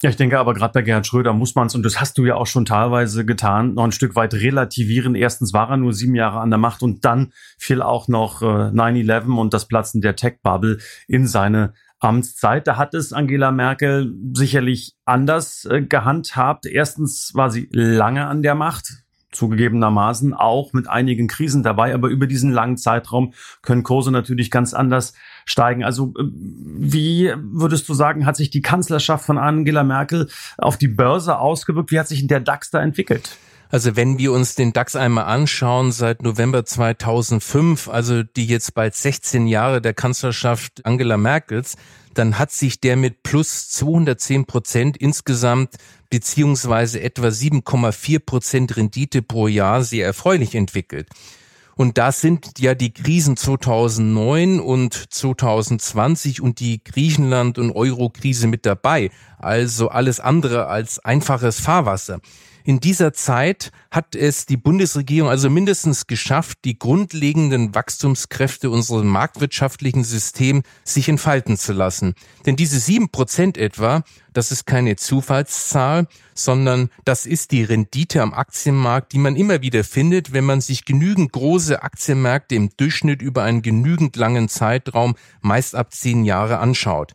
Ja, 0.00 0.10
ich 0.10 0.16
denke 0.16 0.38
aber 0.38 0.54
gerade 0.54 0.72
bei 0.72 0.82
Gerhard 0.82 1.08
Schröder 1.08 1.32
muss 1.32 1.56
man 1.56 1.66
es, 1.66 1.74
und 1.74 1.82
das 1.82 2.00
hast 2.00 2.18
du 2.18 2.24
ja 2.24 2.36
auch 2.36 2.46
schon 2.46 2.64
teilweise 2.64 3.26
getan, 3.26 3.74
noch 3.74 3.82
ein 3.82 3.90
Stück 3.90 4.14
weit 4.14 4.32
relativieren. 4.32 5.16
Erstens 5.16 5.52
war 5.52 5.70
er 5.70 5.76
nur 5.76 5.92
sieben 5.92 6.14
Jahre 6.14 6.38
an 6.38 6.50
der 6.50 6.58
Macht 6.58 6.82
und 6.82 7.04
dann 7.04 7.32
fiel 7.58 7.82
auch 7.82 8.06
noch 8.06 8.40
äh, 8.40 8.44
9-11 8.44 9.36
und 9.36 9.52
das 9.52 9.66
Platzen 9.66 10.00
der 10.00 10.14
Tech-Bubble 10.14 10.78
in 11.08 11.26
seine 11.26 11.72
Amtszeit. 11.98 12.68
Da 12.68 12.76
hat 12.76 12.94
es 12.94 13.12
Angela 13.12 13.50
Merkel 13.50 14.14
sicherlich 14.34 14.94
anders 15.04 15.64
äh, 15.64 15.82
gehandhabt. 15.82 16.66
Erstens 16.66 17.32
war 17.34 17.50
sie 17.50 17.68
lange 17.72 18.26
an 18.28 18.42
der 18.42 18.54
Macht, 18.54 19.02
zugegebenermaßen 19.32 20.32
auch 20.32 20.72
mit 20.72 20.88
einigen 20.88 21.26
Krisen 21.26 21.62
dabei, 21.62 21.92
aber 21.92 22.08
über 22.08 22.26
diesen 22.26 22.52
langen 22.52 22.76
Zeitraum 22.76 23.34
können 23.62 23.82
Kurse 23.82 24.10
natürlich 24.10 24.50
ganz 24.50 24.74
anders 24.74 25.12
steigen. 25.48 25.82
Also 25.82 26.14
äh, 26.18 26.22
wie 26.22 27.32
würdest 27.36 27.88
du 27.88 27.94
sagen, 27.94 28.26
hat 28.26 28.36
sich 28.36 28.50
die 28.50 28.62
Kanzlerschaft 28.62 29.24
von 29.24 29.38
Angela 29.38 29.82
Merkel 29.82 30.28
auf 30.58 30.76
die 30.76 30.88
Börse 30.88 31.38
ausgewirkt? 31.38 31.90
Wie 31.90 31.98
hat 31.98 32.08
sich 32.08 32.26
der 32.26 32.40
DAX 32.40 32.70
da 32.70 32.80
entwickelt? 32.80 33.36
Also 33.70 33.96
wenn 33.96 34.18
wir 34.18 34.32
uns 34.32 34.54
den 34.54 34.72
DAX 34.72 34.96
einmal 34.96 35.24
anschauen, 35.24 35.92
seit 35.92 36.22
November 36.22 36.64
2005, 36.64 37.88
also 37.88 38.22
die 38.22 38.46
jetzt 38.46 38.74
bald 38.74 38.94
16 38.94 39.46
Jahre 39.46 39.82
der 39.82 39.92
Kanzlerschaft 39.92 40.86
Angela 40.86 41.18
Merkels, 41.18 41.76
dann 42.14 42.38
hat 42.38 42.50
sich 42.50 42.80
der 42.80 42.96
mit 42.96 43.22
plus 43.22 43.68
210 43.68 44.46
Prozent 44.46 44.96
insgesamt 44.96 45.76
beziehungsweise 46.10 47.00
etwa 47.00 47.28
7,4 47.28 48.18
Prozent 48.20 48.76
Rendite 48.76 49.20
pro 49.20 49.48
Jahr 49.48 49.82
sehr 49.82 50.06
erfreulich 50.06 50.54
entwickelt. 50.54 51.08
Und 51.78 51.96
da 51.96 52.10
sind 52.10 52.58
ja 52.58 52.74
die 52.74 52.92
Krisen 52.92 53.36
2009 53.36 54.58
und 54.58 55.14
2020 55.14 56.40
und 56.40 56.58
die 56.58 56.82
Griechenland- 56.82 57.56
und 57.56 57.70
Euro-Krise 57.70 58.48
mit 58.48 58.66
dabei. 58.66 59.12
Also 59.38 59.88
alles 59.88 60.18
andere 60.18 60.66
als 60.66 60.98
einfaches 60.98 61.60
Fahrwasser. 61.60 62.18
In 62.68 62.80
dieser 62.80 63.14
Zeit 63.14 63.72
hat 63.90 64.14
es 64.14 64.44
die 64.44 64.58
Bundesregierung 64.58 65.30
also 65.30 65.48
mindestens 65.48 66.06
geschafft, 66.06 66.58
die 66.66 66.78
grundlegenden 66.78 67.74
Wachstumskräfte 67.74 68.68
unseres 68.68 69.04
marktwirtschaftlichen 69.04 70.04
Systems 70.04 70.64
sich 70.84 71.08
entfalten 71.08 71.56
zu 71.56 71.72
lassen. 71.72 72.14
Denn 72.44 72.56
diese 72.56 72.78
sieben 72.78 73.08
Prozent 73.08 73.56
etwa, 73.56 74.02
das 74.34 74.52
ist 74.52 74.66
keine 74.66 74.96
Zufallszahl, 74.96 76.08
sondern 76.34 76.90
das 77.06 77.24
ist 77.24 77.52
die 77.52 77.64
Rendite 77.64 78.20
am 78.20 78.34
Aktienmarkt, 78.34 79.14
die 79.14 79.18
man 79.18 79.34
immer 79.34 79.62
wieder 79.62 79.82
findet, 79.82 80.34
wenn 80.34 80.44
man 80.44 80.60
sich 80.60 80.84
genügend 80.84 81.32
große 81.32 81.82
Aktienmärkte 81.82 82.54
im 82.54 82.68
Durchschnitt 82.76 83.22
über 83.22 83.44
einen 83.44 83.62
genügend 83.62 84.16
langen 84.16 84.50
Zeitraum, 84.50 85.16
meist 85.40 85.74
ab 85.74 85.94
zehn 85.94 86.22
Jahre, 86.22 86.58
anschaut. 86.58 87.14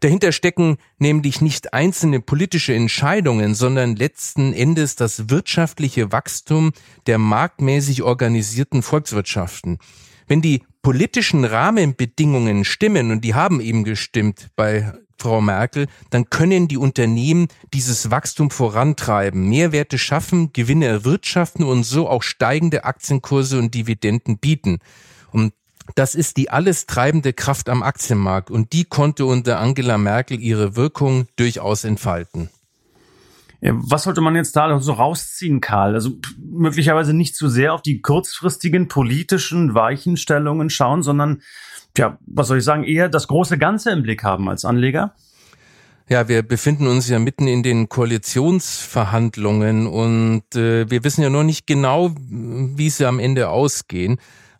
Dahinter 0.00 0.32
stecken 0.32 0.76
nämlich 0.98 1.40
nicht 1.40 1.72
einzelne 1.74 2.20
politische 2.20 2.74
Entscheidungen, 2.74 3.54
sondern 3.54 3.96
letzten 3.96 4.52
Endes 4.52 4.96
das 4.96 5.28
wirtschaftliche 5.28 6.12
Wachstum 6.12 6.72
der 7.06 7.18
marktmäßig 7.18 8.02
organisierten 8.02 8.82
Volkswirtschaften. 8.82 9.78
Wenn 10.26 10.42
die 10.42 10.62
politischen 10.82 11.44
Rahmenbedingungen 11.44 12.64
stimmen, 12.64 13.10
und 13.10 13.24
die 13.24 13.34
haben 13.34 13.60
eben 13.60 13.84
gestimmt 13.84 14.48
bei 14.56 14.92
Frau 15.18 15.40
Merkel, 15.40 15.86
dann 16.10 16.30
können 16.30 16.68
die 16.68 16.76
Unternehmen 16.76 17.48
dieses 17.74 18.10
Wachstum 18.10 18.50
vorantreiben, 18.50 19.48
Mehrwerte 19.48 19.98
schaffen, 19.98 20.52
Gewinne 20.52 20.86
erwirtschaften 20.86 21.64
und 21.64 21.82
so 21.82 22.08
auch 22.08 22.22
steigende 22.22 22.84
Aktienkurse 22.84 23.58
und 23.58 23.74
Dividenden 23.74 24.38
bieten. 24.38 24.78
Und 25.32 25.52
das 25.94 26.14
ist 26.14 26.36
die 26.36 26.50
alles 26.50 26.86
treibende 26.86 27.32
Kraft 27.32 27.68
am 27.68 27.82
Aktienmarkt 27.82 28.50
und 28.50 28.72
die 28.72 28.84
konnte 28.84 29.26
unter 29.26 29.58
Angela 29.58 29.98
Merkel 29.98 30.40
ihre 30.40 30.76
Wirkung 30.76 31.26
durchaus 31.36 31.84
entfalten. 31.84 32.50
Was 33.60 34.04
sollte 34.04 34.20
man 34.20 34.36
jetzt 34.36 34.54
da 34.54 34.78
so 34.78 34.92
rausziehen, 34.92 35.60
Karl? 35.60 35.94
Also 35.94 36.12
möglicherweise 36.38 37.12
nicht 37.12 37.34
zu 37.34 37.48
sehr 37.48 37.74
auf 37.74 37.82
die 37.82 38.00
kurzfristigen 38.00 38.86
politischen 38.86 39.74
Weichenstellungen 39.74 40.70
schauen, 40.70 41.02
sondern, 41.02 41.42
ja, 41.96 42.18
was 42.24 42.46
soll 42.46 42.58
ich 42.58 42.64
sagen, 42.64 42.84
eher 42.84 43.08
das 43.08 43.26
große 43.26 43.58
Ganze 43.58 43.90
im 43.90 44.02
Blick 44.02 44.22
haben 44.22 44.48
als 44.48 44.64
Anleger? 44.64 45.14
Ja, 46.08 46.28
wir 46.28 46.42
befinden 46.42 46.86
uns 46.86 47.08
ja 47.08 47.18
mitten 47.18 47.48
in 47.48 47.64
den 47.64 47.88
Koalitionsverhandlungen 47.88 49.88
und 49.88 50.54
äh, 50.54 50.88
wir 50.88 51.02
wissen 51.02 51.22
ja 51.22 51.28
noch 51.28 51.42
nicht 51.42 51.66
genau, 51.66 52.14
wie 52.16 52.88
sie 52.88 53.06
am 53.06 53.18
Ende 53.18 53.50
ausgehen. 53.50 54.18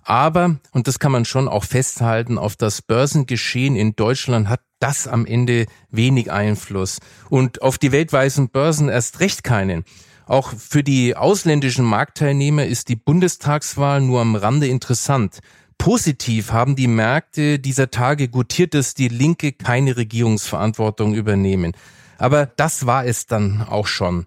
Aber, 0.08 0.56
und 0.72 0.88
das 0.88 0.98
kann 0.98 1.12
man 1.12 1.26
schon 1.26 1.48
auch 1.48 1.64
festhalten, 1.64 2.38
auf 2.38 2.56
das 2.56 2.80
Börsengeschehen 2.80 3.76
in 3.76 3.94
Deutschland 3.94 4.48
hat 4.48 4.62
das 4.78 5.06
am 5.06 5.26
Ende 5.26 5.66
wenig 5.90 6.32
Einfluss. 6.32 7.00
Und 7.28 7.60
auf 7.60 7.76
die 7.76 7.92
weltweiten 7.92 8.48
Börsen 8.48 8.88
erst 8.88 9.20
recht 9.20 9.44
keinen. 9.44 9.84
Auch 10.24 10.54
für 10.56 10.82
die 10.82 11.14
ausländischen 11.14 11.84
Marktteilnehmer 11.84 12.64
ist 12.64 12.88
die 12.88 12.96
Bundestagswahl 12.96 14.00
nur 14.00 14.22
am 14.22 14.34
Rande 14.34 14.66
interessant. 14.66 15.40
Positiv 15.76 16.52
haben 16.52 16.74
die 16.74 16.88
Märkte 16.88 17.58
dieser 17.58 17.90
Tage 17.90 18.28
gutiert, 18.28 18.72
dass 18.72 18.94
die 18.94 19.08
Linke 19.08 19.52
keine 19.52 19.98
Regierungsverantwortung 19.98 21.12
übernehmen. 21.12 21.72
Aber 22.16 22.46
das 22.46 22.86
war 22.86 23.04
es 23.04 23.26
dann 23.26 23.60
auch 23.60 23.86
schon. 23.86 24.26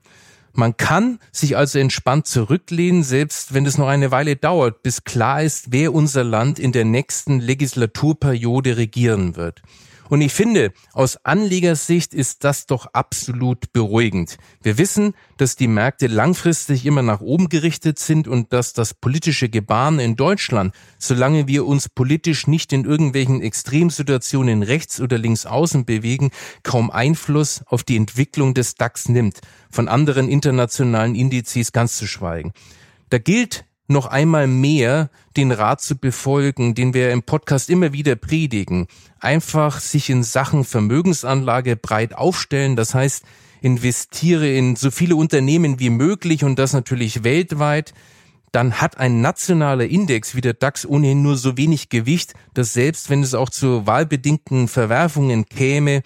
Man 0.54 0.76
kann 0.76 1.20
sich 1.32 1.56
also 1.56 1.80
entspannt 1.80 2.28
zurücklehnen, 2.28 3.04
selbst 3.04 3.54
wenn 3.54 3.66
es 3.66 3.78
noch 3.78 3.88
eine 3.88 4.12
Weile 4.12 4.36
dauert, 4.36 4.84
bis 4.84 5.04
klar 5.04 5.42
ist, 5.42 5.72
wer 5.72 5.94
unser 5.94 6.24
Land 6.24 6.60
in 6.60 6.72
der 6.72 6.86
nächsten 6.86 7.40
Legislaturperiode 7.40 8.78
regieren 8.78 9.36
wird. 9.36 9.62
Und 10.12 10.20
ich 10.20 10.34
finde, 10.34 10.74
aus 10.92 11.24
Anlegersicht 11.24 12.14
ist 12.14 12.44
das 12.44 12.66
doch 12.66 12.88
absolut 12.88 13.72
beruhigend. 13.72 14.38
Wir 14.62 14.78
wissen, 14.78 15.14
dass 15.38 15.56
die 15.56 15.70
Märkte 15.70 16.08
langfristig 16.08 16.86
immer 16.86 17.02
nach 17.02 17.22
oben 17.22 17.48
gerichtet 17.48 17.98
sind 17.98 18.28
und 18.28 18.52
dass 18.52 18.74
das 18.74 18.94
politische 18.94 19.48
Gebaren 19.48 20.00
in 20.00 20.18
Deutschland, 20.18 20.76
solange 21.00 21.48
wir 21.48 21.66
uns 21.66 21.88
politisch 21.88 22.46
nicht 22.46 22.74
in 22.74 22.84
irgendwelchen 22.84 23.42
Extremsituationen 23.42 24.64
rechts 24.64 25.00
oder 25.00 25.18
links 25.18 25.46
außen 25.46 25.86
bewegen, 25.86 26.32
kaum 26.64 26.92
Einfluss 26.92 27.64
auf 27.68 27.84
die 27.84 27.96
Entwicklung 27.96 28.54
des 28.54 28.76
DAX 28.76 29.08
nimmt, 29.08 29.40
von 29.72 29.88
anderen 29.88 30.28
internationalen 30.28 31.16
Indizes 31.16 31.72
ganz 31.72 31.96
zu 31.96 32.06
schweigen. 32.06 32.52
Da 33.12 33.18
gilt 33.18 33.64
noch 33.92 34.08
einmal 34.08 34.48
mehr 34.48 35.10
den 35.38 35.52
Rat 35.52 35.82
zu 35.82 35.96
befolgen, 35.96 36.76
den 36.76 36.94
wir 36.94 37.12
im 37.12 37.24
Podcast 37.24 37.70
immer 37.70 37.94
wieder 37.94 38.16
predigen. 38.16 38.88
Einfach 39.20 39.80
sich 39.80 40.10
in 40.10 40.24
Sachen 40.24 40.64
Vermögensanlage 40.64 41.76
breit 41.76 42.16
aufstellen. 42.16 42.76
Das 42.76 42.94
heißt, 42.94 43.24
investiere 43.62 44.50
in 44.50 44.76
so 44.76 44.92
viele 44.92 45.16
Unternehmen 45.16 45.80
wie 45.80 45.90
möglich 45.90 46.44
und 46.44 46.58
das 46.58 46.74
natürlich 46.74 47.24
weltweit. 47.24 47.94
Dann 48.52 48.82
hat 48.82 48.98
ein 48.98 49.22
nationaler 49.22 49.86
Index 49.86 50.36
wie 50.36 50.42
der 50.42 50.54
DAX 50.54 50.86
ohnehin 50.86 51.22
nur 51.22 51.38
so 51.38 51.56
wenig 51.56 51.90
Gewicht, 51.90 52.34
dass 52.54 52.74
selbst 52.74 53.10
wenn 53.10 53.24
es 53.24 53.34
auch 53.34 53.50
zu 53.50 53.88
wahlbedingten 53.88 54.68
Verwerfungen 54.68 55.46
käme, 55.46 56.02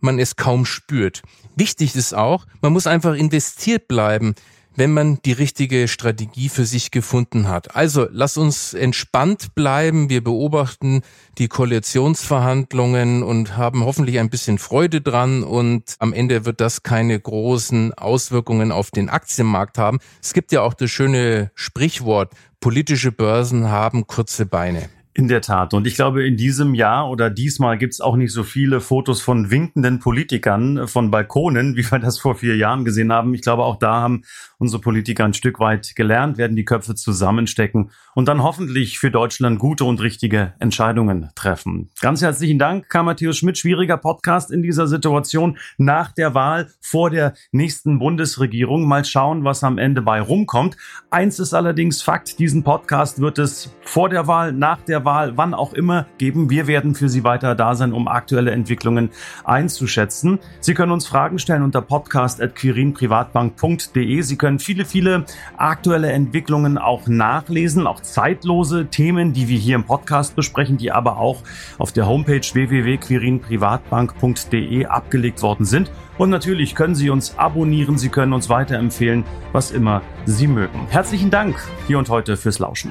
man 0.00 0.20
es 0.20 0.36
kaum 0.36 0.64
spürt. 0.64 1.22
Wichtig 1.56 1.96
ist 1.96 2.14
auch, 2.14 2.46
man 2.60 2.72
muss 2.72 2.86
einfach 2.86 3.14
investiert 3.14 3.88
bleiben 3.88 4.36
wenn 4.78 4.92
man 4.92 5.18
die 5.24 5.32
richtige 5.32 5.88
Strategie 5.88 6.48
für 6.48 6.64
sich 6.64 6.92
gefunden 6.92 7.48
hat. 7.48 7.74
Also 7.74 8.06
lass 8.12 8.36
uns 8.36 8.74
entspannt 8.74 9.56
bleiben. 9.56 10.08
Wir 10.08 10.22
beobachten 10.22 11.02
die 11.38 11.48
Koalitionsverhandlungen 11.48 13.24
und 13.24 13.56
haben 13.56 13.84
hoffentlich 13.84 14.20
ein 14.20 14.30
bisschen 14.30 14.58
Freude 14.58 15.00
dran 15.00 15.42
und 15.42 15.96
am 15.98 16.12
Ende 16.12 16.44
wird 16.44 16.60
das 16.60 16.84
keine 16.84 17.18
großen 17.18 17.92
Auswirkungen 17.94 18.70
auf 18.70 18.92
den 18.92 19.08
Aktienmarkt 19.08 19.78
haben. 19.78 19.98
Es 20.22 20.32
gibt 20.32 20.52
ja 20.52 20.62
auch 20.62 20.74
das 20.74 20.90
schöne 20.92 21.50
Sprichwort, 21.56 22.32
politische 22.60 23.10
Börsen 23.10 23.68
haben 23.70 24.06
kurze 24.06 24.46
Beine. 24.46 24.88
In 25.18 25.26
der 25.26 25.40
Tat. 25.40 25.74
Und 25.74 25.84
ich 25.88 25.96
glaube, 25.96 26.24
in 26.24 26.36
diesem 26.36 26.74
Jahr 26.74 27.10
oder 27.10 27.28
diesmal 27.28 27.76
gibt's 27.76 28.00
auch 28.00 28.14
nicht 28.14 28.32
so 28.32 28.44
viele 28.44 28.80
Fotos 28.80 29.20
von 29.20 29.50
winkenden 29.50 29.98
Politikern 29.98 30.86
von 30.86 31.10
Balkonen, 31.10 31.74
wie 31.76 31.82
wir 31.90 31.98
das 31.98 32.20
vor 32.20 32.36
vier 32.36 32.56
Jahren 32.56 32.84
gesehen 32.84 33.12
haben. 33.12 33.34
Ich 33.34 33.42
glaube, 33.42 33.64
auch 33.64 33.80
da 33.80 33.94
haben 33.94 34.22
unsere 34.58 34.80
Politiker 34.80 35.24
ein 35.24 35.34
Stück 35.34 35.58
weit 35.58 35.96
gelernt, 35.96 36.38
werden 36.38 36.54
die 36.54 36.64
Köpfe 36.64 36.94
zusammenstecken 36.94 37.90
und 38.14 38.28
dann 38.28 38.44
hoffentlich 38.44 39.00
für 39.00 39.10
Deutschland 39.10 39.58
gute 39.58 39.84
und 39.84 40.00
richtige 40.00 40.54
Entscheidungen 40.60 41.30
treffen. 41.34 41.90
Ganz 42.00 42.22
herzlichen 42.22 42.60
Dank, 42.60 42.88
Karl 42.88 43.02
Matthäus 43.02 43.38
Schmidt. 43.38 43.58
Schwieriger 43.58 43.96
Podcast 43.96 44.52
in 44.52 44.62
dieser 44.62 44.86
Situation 44.86 45.58
nach 45.78 46.12
der 46.12 46.34
Wahl 46.34 46.70
vor 46.80 47.10
der 47.10 47.34
nächsten 47.50 47.98
Bundesregierung. 47.98 48.86
Mal 48.86 49.04
schauen, 49.04 49.42
was 49.42 49.64
am 49.64 49.78
Ende 49.78 50.00
bei 50.00 50.20
rumkommt. 50.20 50.76
Eins 51.10 51.40
ist 51.40 51.54
allerdings 51.54 52.02
Fakt. 52.02 52.38
Diesen 52.38 52.62
Podcast 52.62 53.20
wird 53.20 53.40
es 53.40 53.74
vor 53.80 54.08
der 54.08 54.28
Wahl, 54.28 54.52
nach 54.52 54.80
der 54.82 55.04
Wahl, 55.04 55.07
wann 55.08 55.54
auch 55.54 55.72
immer 55.72 56.06
geben. 56.18 56.50
Wir 56.50 56.66
werden 56.66 56.94
für 56.94 57.08
Sie 57.08 57.24
weiter 57.24 57.54
da 57.54 57.74
sein, 57.74 57.92
um 57.92 58.08
aktuelle 58.08 58.50
Entwicklungen 58.50 59.08
einzuschätzen. 59.44 60.40
Sie 60.60 60.74
können 60.74 60.92
uns 60.92 61.06
Fragen 61.06 61.38
stellen 61.38 61.62
unter 61.62 61.80
podcast.quirinprivatbank.de. 61.80 64.22
Sie 64.22 64.36
können 64.36 64.48
können 64.48 64.58
viele, 64.58 64.86
viele 64.86 65.26
aktuelle 65.58 66.10
Entwicklungen 66.10 66.78
auch 66.78 67.06
nachlesen, 67.06 67.86
auch 67.86 68.00
zeitlose 68.00 68.86
Themen, 68.86 69.34
die 69.34 69.46
wir 69.46 69.58
hier 69.58 69.76
im 69.76 69.84
Podcast 69.84 70.34
besprechen, 70.36 70.78
die 70.78 70.90
aber 70.90 71.18
auch 71.18 71.42
auf 71.76 71.92
der 71.92 72.06
Homepage 72.06 72.40
www.quirinprivatbank.de 72.40 74.86
abgelegt 74.86 75.42
worden 75.42 75.66
sind. 75.66 75.90
Und 76.16 76.30
natürlich 76.30 76.74
können 76.74 76.94
Sie 76.94 77.10
uns 77.10 77.36
abonnieren, 77.36 77.98
Sie 77.98 78.08
können 78.08 78.32
uns 78.32 78.48
weiterempfehlen, 78.48 79.24
was 79.52 79.70
immer 79.70 80.00
Sie 80.24 80.46
mögen. 80.46 80.86
Herzlichen 80.88 81.30
Dank 81.30 81.62
hier 81.86 81.98
und 81.98 82.08
heute 82.08 82.38
fürs 82.38 82.58
Lauschen. 82.58 82.90